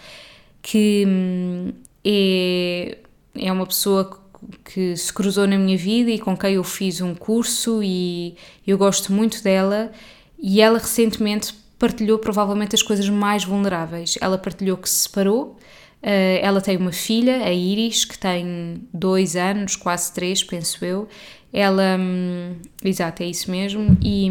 que 0.62 1.04
hum, 1.06 1.72
é, 2.04 2.98
é 3.34 3.52
uma 3.52 3.66
pessoa 3.66 4.19
que 4.64 4.96
se 4.96 5.12
cruzou 5.12 5.46
na 5.46 5.59
minha 5.59 5.76
vida 5.76 6.11
e 6.11 6.18
com 6.18 6.37
quem 6.37 6.55
eu 6.55 6.64
fiz 6.64 7.00
um 7.00 7.14
curso 7.14 7.83
e 7.83 8.37
eu 8.66 8.79
gosto 8.79 9.12
muito 9.12 9.42
dela. 9.42 9.92
E 10.38 10.61
ela 10.61 10.79
recentemente 10.79 11.55
partilhou 11.79 12.18
provavelmente 12.18 12.74
as 12.74 12.83
coisas 12.83 13.09
mais 13.09 13.44
vulneráveis. 13.44 14.16
Ela 14.20 14.38
partilhou 14.38 14.76
que 14.76 14.88
se 14.88 15.09
separou, 15.09 15.57
uh, 16.03 16.38
ela 16.40 16.61
tem 16.61 16.76
uma 16.76 16.92
filha, 16.92 17.42
a 17.44 17.53
Iris, 17.53 18.05
que 18.05 18.18
tem 18.18 18.87
dois 18.92 19.35
anos, 19.37 19.76
quase 19.76 20.12
três, 20.12 20.44
penso 20.44 20.85
eu. 20.85 21.09
Ela, 21.53 21.96
hum, 21.98 22.57
exato, 22.85 23.22
é 23.22 23.26
isso 23.26 23.50
mesmo, 23.50 23.96
e, 24.03 24.31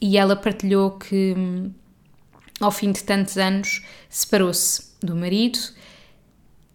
e 0.00 0.18
ela 0.18 0.36
partilhou 0.36 0.92
que 0.92 1.34
hum, 1.36 1.70
ao 2.60 2.70
fim 2.70 2.92
de 2.92 3.02
tantos 3.04 3.38
anos 3.38 3.82
separou-se 4.08 4.90
do 5.02 5.16
marido 5.16 5.58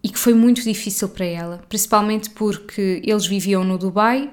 e 0.06 0.08
que 0.08 0.20
foi 0.20 0.34
muito 0.34 0.62
difícil 0.62 1.08
para 1.08 1.24
ela, 1.24 1.60
principalmente 1.68 2.30
porque 2.30 3.02
eles 3.04 3.26
viviam 3.26 3.64
no 3.64 3.76
Dubai 3.76 4.30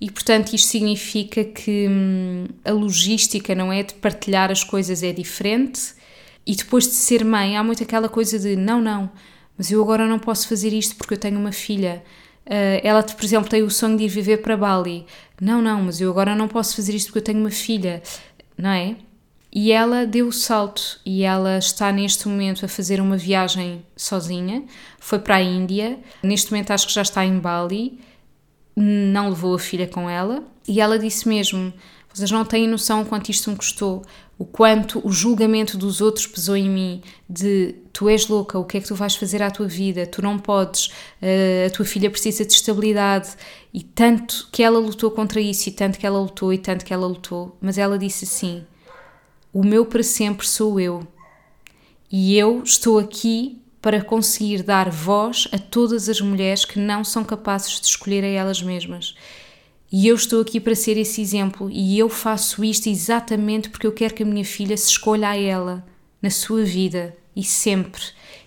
e 0.00 0.10
portanto 0.10 0.54
isto 0.54 0.68
significa 0.68 1.44
que 1.44 1.86
hum, 1.86 2.46
a 2.64 2.72
logística 2.72 3.54
não 3.54 3.70
é 3.70 3.82
de 3.82 3.92
partilhar 3.92 4.50
as 4.50 4.64
coisas 4.64 5.02
é 5.02 5.12
diferente. 5.12 5.92
E 6.46 6.56
depois 6.56 6.84
de 6.84 6.94
ser 6.94 7.26
mãe 7.26 7.58
há 7.58 7.62
muito 7.62 7.82
aquela 7.82 8.08
coisa 8.08 8.38
de 8.38 8.56
não 8.56 8.80
não 8.80 9.10
mas 9.58 9.70
eu 9.70 9.82
agora 9.82 10.08
não 10.08 10.18
posso 10.18 10.48
fazer 10.48 10.72
isto 10.72 10.96
porque 10.96 11.12
eu 11.12 11.18
tenho 11.18 11.38
uma 11.38 11.52
filha. 11.52 12.02
Uh, 12.46 12.80
ela 12.82 13.02
por 13.02 13.22
exemplo 13.22 13.50
tem 13.50 13.62
o 13.62 13.68
sonho 13.68 13.98
de 13.98 14.04
ir 14.04 14.08
viver 14.08 14.38
para 14.38 14.56
Bali. 14.56 15.04
Não 15.38 15.60
não 15.60 15.82
mas 15.82 16.00
eu 16.00 16.08
agora 16.08 16.34
não 16.34 16.48
posso 16.48 16.74
fazer 16.74 16.94
isto 16.94 17.08
porque 17.08 17.18
eu 17.18 17.24
tenho 17.24 17.40
uma 17.40 17.50
filha. 17.50 18.02
Não 18.56 18.70
é 18.70 18.96
e 19.54 19.70
ela 19.70 20.06
deu 20.06 20.28
o 20.28 20.32
salto 20.32 20.98
e 21.04 21.24
ela 21.24 21.58
está 21.58 21.92
neste 21.92 22.26
momento 22.26 22.64
a 22.64 22.68
fazer 22.68 23.00
uma 23.02 23.18
viagem 23.18 23.84
sozinha. 23.94 24.64
Foi 24.98 25.18
para 25.18 25.36
a 25.36 25.42
Índia. 25.42 25.98
Neste 26.22 26.50
momento 26.50 26.70
acho 26.70 26.86
que 26.86 26.94
já 26.94 27.02
está 27.02 27.22
em 27.22 27.38
Bali. 27.38 28.00
Não 28.74 29.28
levou 29.28 29.54
a 29.54 29.58
filha 29.58 29.86
com 29.86 30.08
ela. 30.08 30.42
E 30.66 30.80
ela 30.80 30.98
disse 30.98 31.28
mesmo: 31.28 31.70
Vocês 32.14 32.30
não 32.30 32.46
têm 32.46 32.66
noção 32.66 33.04
quanto 33.04 33.30
isto 33.30 33.50
me 33.50 33.56
custou, 33.56 34.02
o 34.38 34.46
quanto 34.46 35.06
o 35.06 35.12
julgamento 35.12 35.76
dos 35.76 36.00
outros 36.00 36.26
pesou 36.26 36.56
em 36.56 36.70
mim, 36.70 37.02
de 37.28 37.74
tu 37.92 38.08
és 38.08 38.28
louca, 38.28 38.58
o 38.58 38.64
que 38.64 38.78
é 38.78 38.80
que 38.80 38.88
tu 38.88 38.94
vais 38.94 39.14
fazer 39.14 39.42
à 39.42 39.50
tua 39.50 39.68
vida, 39.68 40.06
tu 40.06 40.22
não 40.22 40.38
podes, 40.38 40.86
uh, 40.86 41.66
a 41.66 41.70
tua 41.70 41.84
filha 41.84 42.10
precisa 42.10 42.42
de 42.44 42.54
estabilidade. 42.54 43.28
E 43.74 43.82
tanto 43.82 44.48
que 44.50 44.62
ela 44.62 44.78
lutou 44.78 45.10
contra 45.10 45.40
isso, 45.42 45.68
e 45.68 45.72
tanto 45.72 45.98
que 45.98 46.06
ela 46.06 46.18
lutou, 46.18 46.54
e 46.54 46.58
tanto 46.58 46.86
que 46.86 46.94
ela 46.94 47.06
lutou, 47.06 47.54
mas 47.60 47.76
ela 47.76 47.98
disse 47.98 48.24
assim: 48.24 48.64
O 49.52 49.62
meu 49.62 49.84
para 49.84 50.02
sempre 50.02 50.48
sou 50.48 50.80
eu. 50.80 51.06
E 52.10 52.38
eu 52.38 52.62
estou 52.62 52.98
aqui 52.98 53.60
para 53.82 54.02
conseguir 54.02 54.62
dar 54.62 54.88
voz 54.88 55.46
a 55.52 55.58
todas 55.58 56.08
as 56.08 56.22
mulheres 56.22 56.64
que 56.64 56.78
não 56.78 57.04
são 57.04 57.22
capazes 57.22 57.78
de 57.78 57.86
escolher 57.86 58.24
a 58.24 58.28
elas 58.28 58.62
mesmas. 58.62 59.14
E 59.90 60.06
eu 60.06 60.14
estou 60.14 60.40
aqui 60.40 60.58
para 60.58 60.74
ser 60.74 60.96
esse 60.96 61.20
exemplo 61.20 61.68
e 61.70 61.98
eu 61.98 62.08
faço 62.08 62.64
isto 62.64 62.88
exatamente 62.88 63.68
porque 63.68 63.86
eu 63.86 63.92
quero 63.92 64.14
que 64.14 64.22
a 64.22 64.26
minha 64.26 64.44
filha 64.44 64.74
se 64.74 64.88
escolha 64.88 65.28
a 65.28 65.36
ela 65.36 65.84
na 66.22 66.30
sua 66.30 66.64
vida 66.64 67.14
e 67.36 67.44
sempre. 67.44 68.00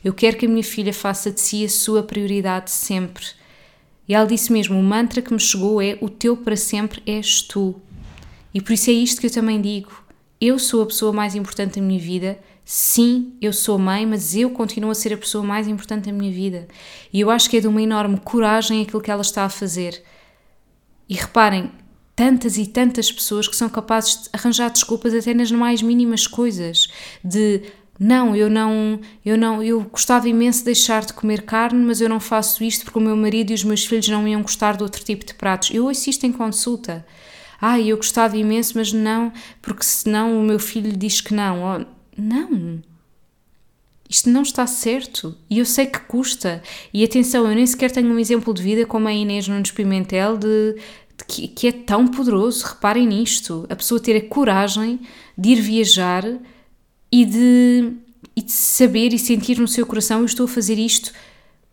Eu 0.03 0.11
quero 0.11 0.37
que 0.37 0.47
a 0.47 0.49
minha 0.49 0.63
filha 0.63 0.91
faça 0.93 1.29
de 1.29 1.39
si 1.39 1.63
a 1.63 1.69
sua 1.69 2.01
prioridade 2.01 2.71
sempre. 2.71 3.25
E 4.07 4.15
ela 4.15 4.25
disse 4.25 4.51
mesmo: 4.51 4.79
o 4.79 4.83
mantra 4.83 5.21
que 5.21 5.33
me 5.33 5.39
chegou 5.39 5.79
é: 5.79 5.99
o 6.01 6.09
teu 6.09 6.35
para 6.35 6.55
sempre 6.55 7.03
és 7.05 7.43
tu. 7.43 7.79
E 8.51 8.59
por 8.59 8.73
isso 8.73 8.89
é 8.89 8.93
isto 8.93 9.21
que 9.21 9.27
eu 9.27 9.31
também 9.31 9.61
digo. 9.61 10.04
Eu 10.45 10.59
sou 10.59 10.83
a 10.83 10.85
pessoa 10.85 11.11
mais 11.11 11.33
importante 11.33 11.79
da 11.79 11.85
minha 11.85 11.99
vida 11.99 12.39
Sim, 12.65 13.33
eu 13.39 13.53
sou 13.53 13.77
mãe, 13.77 14.07
mas 14.07 14.35
eu 14.35 14.49
continuo 14.49 14.89
a 14.89 14.95
ser 14.95 15.13
a 15.13 15.17
pessoa 15.17 15.43
mais 15.43 15.67
importante 15.67 16.05
da 16.05 16.11
minha 16.11 16.31
vida. 16.31 16.67
E 17.13 17.21
eu 17.21 17.29
acho 17.29 17.47
que 17.47 17.57
é 17.57 17.61
de 17.61 17.67
uma 17.67 17.79
enorme 17.81 18.19
coragem 18.19 18.81
aquilo 18.81 19.01
que 19.01 19.11
ela 19.11 19.21
está 19.21 19.45
a 19.45 19.49
fazer. 19.49 20.01
E 21.07 21.13
reparem, 21.13 21.71
tantas 22.15 22.57
e 22.57 22.65
tantas 22.65 23.11
pessoas 23.11 23.47
que 23.47 23.55
são 23.55 23.69
capazes 23.69 24.23
de 24.23 24.29
arranjar 24.33 24.71
desculpas 24.71 25.13
até 25.13 25.31
nas 25.31 25.51
mais 25.51 25.83
mínimas 25.83 26.25
coisas, 26.25 26.87
de 27.23 27.61
não, 27.99 28.35
eu 28.35 28.49
não, 28.49 28.99
eu 29.23 29.37
não, 29.37 29.61
eu 29.61 29.81
gostava 29.81 30.27
imenso 30.27 30.59
de 30.59 30.65
deixar 30.65 31.05
de 31.05 31.13
comer 31.13 31.43
carne, 31.43 31.85
mas 31.85 32.01
eu 32.01 32.09
não 32.09 32.19
faço 32.19 32.63
isto 32.63 32.83
porque 32.83 32.97
o 32.97 33.01
meu 33.01 33.15
marido 33.15 33.51
e 33.51 33.53
os 33.53 33.63
meus 33.63 33.85
filhos 33.85 34.07
não 34.07 34.27
iam 34.27 34.41
gostar 34.41 34.75
de 34.75 34.81
outro 34.81 35.03
tipo 35.03 35.23
de 35.23 35.35
pratos. 35.35 35.69
Eu 35.71 35.85
ouço 35.85 36.09
isto 36.09 36.25
em 36.25 36.31
consulta. 36.31 37.05
Ah, 37.67 37.81
eu 37.81 37.97
gostava 37.97 38.37
imenso, 38.37 38.73
mas 38.75 38.93
não, 38.93 39.33
porque 39.59 39.83
senão 39.83 40.39
o 40.39 40.43
meu 40.43 40.59
filho 40.59 40.95
diz 40.95 41.19
que 41.19 41.33
não. 41.33 41.83
Não. 42.15 42.79
Isto 44.07 44.29
não 44.29 44.43
está 44.43 44.67
certo. 44.67 45.35
E 45.49 45.57
eu 45.57 45.65
sei 45.65 45.87
que 45.87 45.97
custa. 46.01 46.61
E 46.93 47.03
atenção, 47.03 47.49
eu 47.49 47.55
nem 47.55 47.65
sequer 47.65 47.89
tenho 47.89 48.13
um 48.13 48.19
exemplo 48.19 48.53
de 48.53 48.61
vida 48.61 48.85
como 48.85 49.07
a 49.07 49.13
Inês 49.13 49.47
Nunes 49.47 49.71
Pimentel 49.71 50.37
de, 50.37 50.75
de 51.17 51.25
que, 51.27 51.47
que, 51.47 51.67
é 51.67 51.71
tão 51.71 52.07
poderoso. 52.07 52.63
Reparem 52.67 53.07
nisto. 53.07 53.65
A 53.67 53.75
pessoa 53.75 53.99
ter 53.99 54.15
a 54.15 54.29
coragem 54.29 54.99
de 55.35 55.49
ir 55.49 55.61
viajar 55.61 56.23
e 57.11 57.25
de, 57.25 57.93
e 58.35 58.43
de 58.43 58.51
saber 58.51 59.11
e 59.11 59.17
sentir 59.17 59.57
no 59.57 59.67
seu 59.67 59.87
coração 59.87 60.19
eu 60.19 60.25
estou 60.25 60.45
a 60.45 60.49
fazer 60.49 60.77
isto 60.77 61.11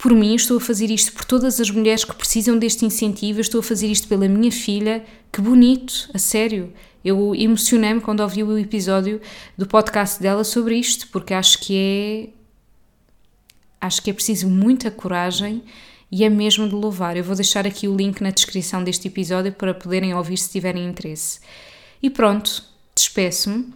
por 0.02 0.12
mim, 0.12 0.34
estou 0.34 0.56
a 0.56 0.60
fazer 0.60 0.90
isto 0.90 1.12
por 1.12 1.24
todas 1.24 1.60
as 1.60 1.70
mulheres 1.70 2.04
que 2.04 2.12
precisam 2.12 2.58
deste 2.58 2.84
incentivo, 2.84 3.40
estou 3.40 3.60
a 3.60 3.62
fazer 3.62 3.86
isto 3.86 4.08
pela 4.08 4.26
minha 4.26 4.50
filha. 4.50 5.04
Que 5.30 5.40
bonito, 5.40 6.10
a 6.12 6.18
sério. 6.18 6.72
Eu 7.04 7.32
emocionei-me 7.36 8.00
quando 8.00 8.18
ouvi 8.18 8.42
o 8.42 8.58
episódio 8.58 9.20
do 9.56 9.64
podcast 9.64 10.20
dela 10.20 10.42
sobre 10.42 10.74
isto, 10.74 11.06
porque 11.12 11.32
acho 11.32 11.56
que 11.60 11.76
é. 11.76 12.28
Acho 13.80 14.02
que 14.02 14.10
é 14.10 14.12
preciso 14.12 14.48
muita 14.48 14.90
coragem 14.90 15.62
e 16.10 16.24
é 16.24 16.28
mesmo 16.28 16.68
de 16.68 16.74
louvar. 16.74 17.16
Eu 17.16 17.22
vou 17.22 17.36
deixar 17.36 17.64
aqui 17.64 17.86
o 17.86 17.96
link 17.96 18.20
na 18.22 18.30
descrição 18.30 18.82
deste 18.82 19.06
episódio 19.06 19.52
para 19.52 19.72
poderem 19.72 20.14
ouvir 20.14 20.36
se 20.36 20.50
tiverem 20.50 20.84
interesse. 20.84 21.38
E 22.02 22.10
pronto, 22.10 22.64
despeço-me. 22.92 23.72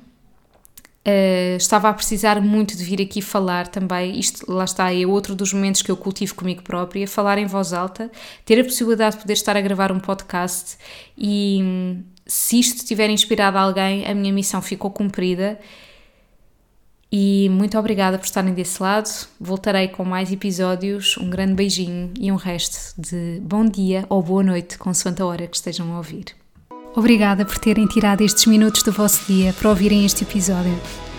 Uh, 1.07 1.57
estava 1.57 1.89
a 1.89 1.95
precisar 1.95 2.41
muito 2.41 2.77
de 2.77 2.83
vir 2.83 3.01
aqui 3.01 3.23
falar 3.23 3.69
também, 3.69 4.19
isto 4.19 4.51
lá 4.51 4.65
está, 4.65 4.93
é 4.93 5.07
outro 5.07 5.37
dos 5.37 5.53
momentos 5.53 5.81
que 5.81 5.89
eu 5.89 5.97
cultivo 5.97 6.35
comigo 6.35 6.65
própria, 6.65 7.07
falar 7.07 7.39
em 7.39 7.47
voz 7.47 7.73
alta, 7.73 8.11
ter 8.45 8.59
a 8.59 8.65
possibilidade 8.65 9.15
de 9.15 9.23
poder 9.23 9.35
estar 9.35 9.57
a 9.57 9.61
gravar 9.61 9.93
um 9.93 10.01
podcast 10.01 10.77
e 11.17 12.03
se 12.27 12.59
isto 12.59 12.85
tiver 12.85 13.09
inspirado 13.09 13.57
alguém, 13.57 14.05
a 14.05 14.15
minha 14.15 14.33
missão 14.33 14.61
ficou 14.61 14.91
cumprida. 14.91 15.61
E 17.11 17.49
muito 17.51 17.79
obrigada 17.79 18.19
por 18.19 18.25
estarem 18.25 18.53
desse 18.53 18.83
lado. 18.83 19.09
Voltarei 19.41 19.89
com 19.89 20.05
mais 20.05 20.33
episódios. 20.33 21.17
Um 21.19 21.31
grande 21.31 21.55
beijinho 21.55 22.13
e 22.19 22.33
um 22.33 22.37
resto 22.37 23.01
de 23.01 23.41
bom 23.43 23.65
dia 23.65 24.05
ou 24.09 24.21
boa 24.23 24.43
noite, 24.43 24.77
consoante 24.77 25.23
a 25.23 25.27
hora 25.27 25.47
que 25.47 25.57
estejam 25.57 25.93
a 25.95 25.99
ouvir. 25.99 26.46
Obrigada 26.97 27.45
por 27.45 27.59
terem 27.59 27.87
tirado 27.87 28.23
estes 28.23 28.47
minutos 28.47 28.83
do 28.83 28.91
vosso 28.91 29.27
dia 29.27 29.53
para 29.53 29.69
ouvirem 29.69 30.07
este 30.07 30.25
episódio. 30.25 30.75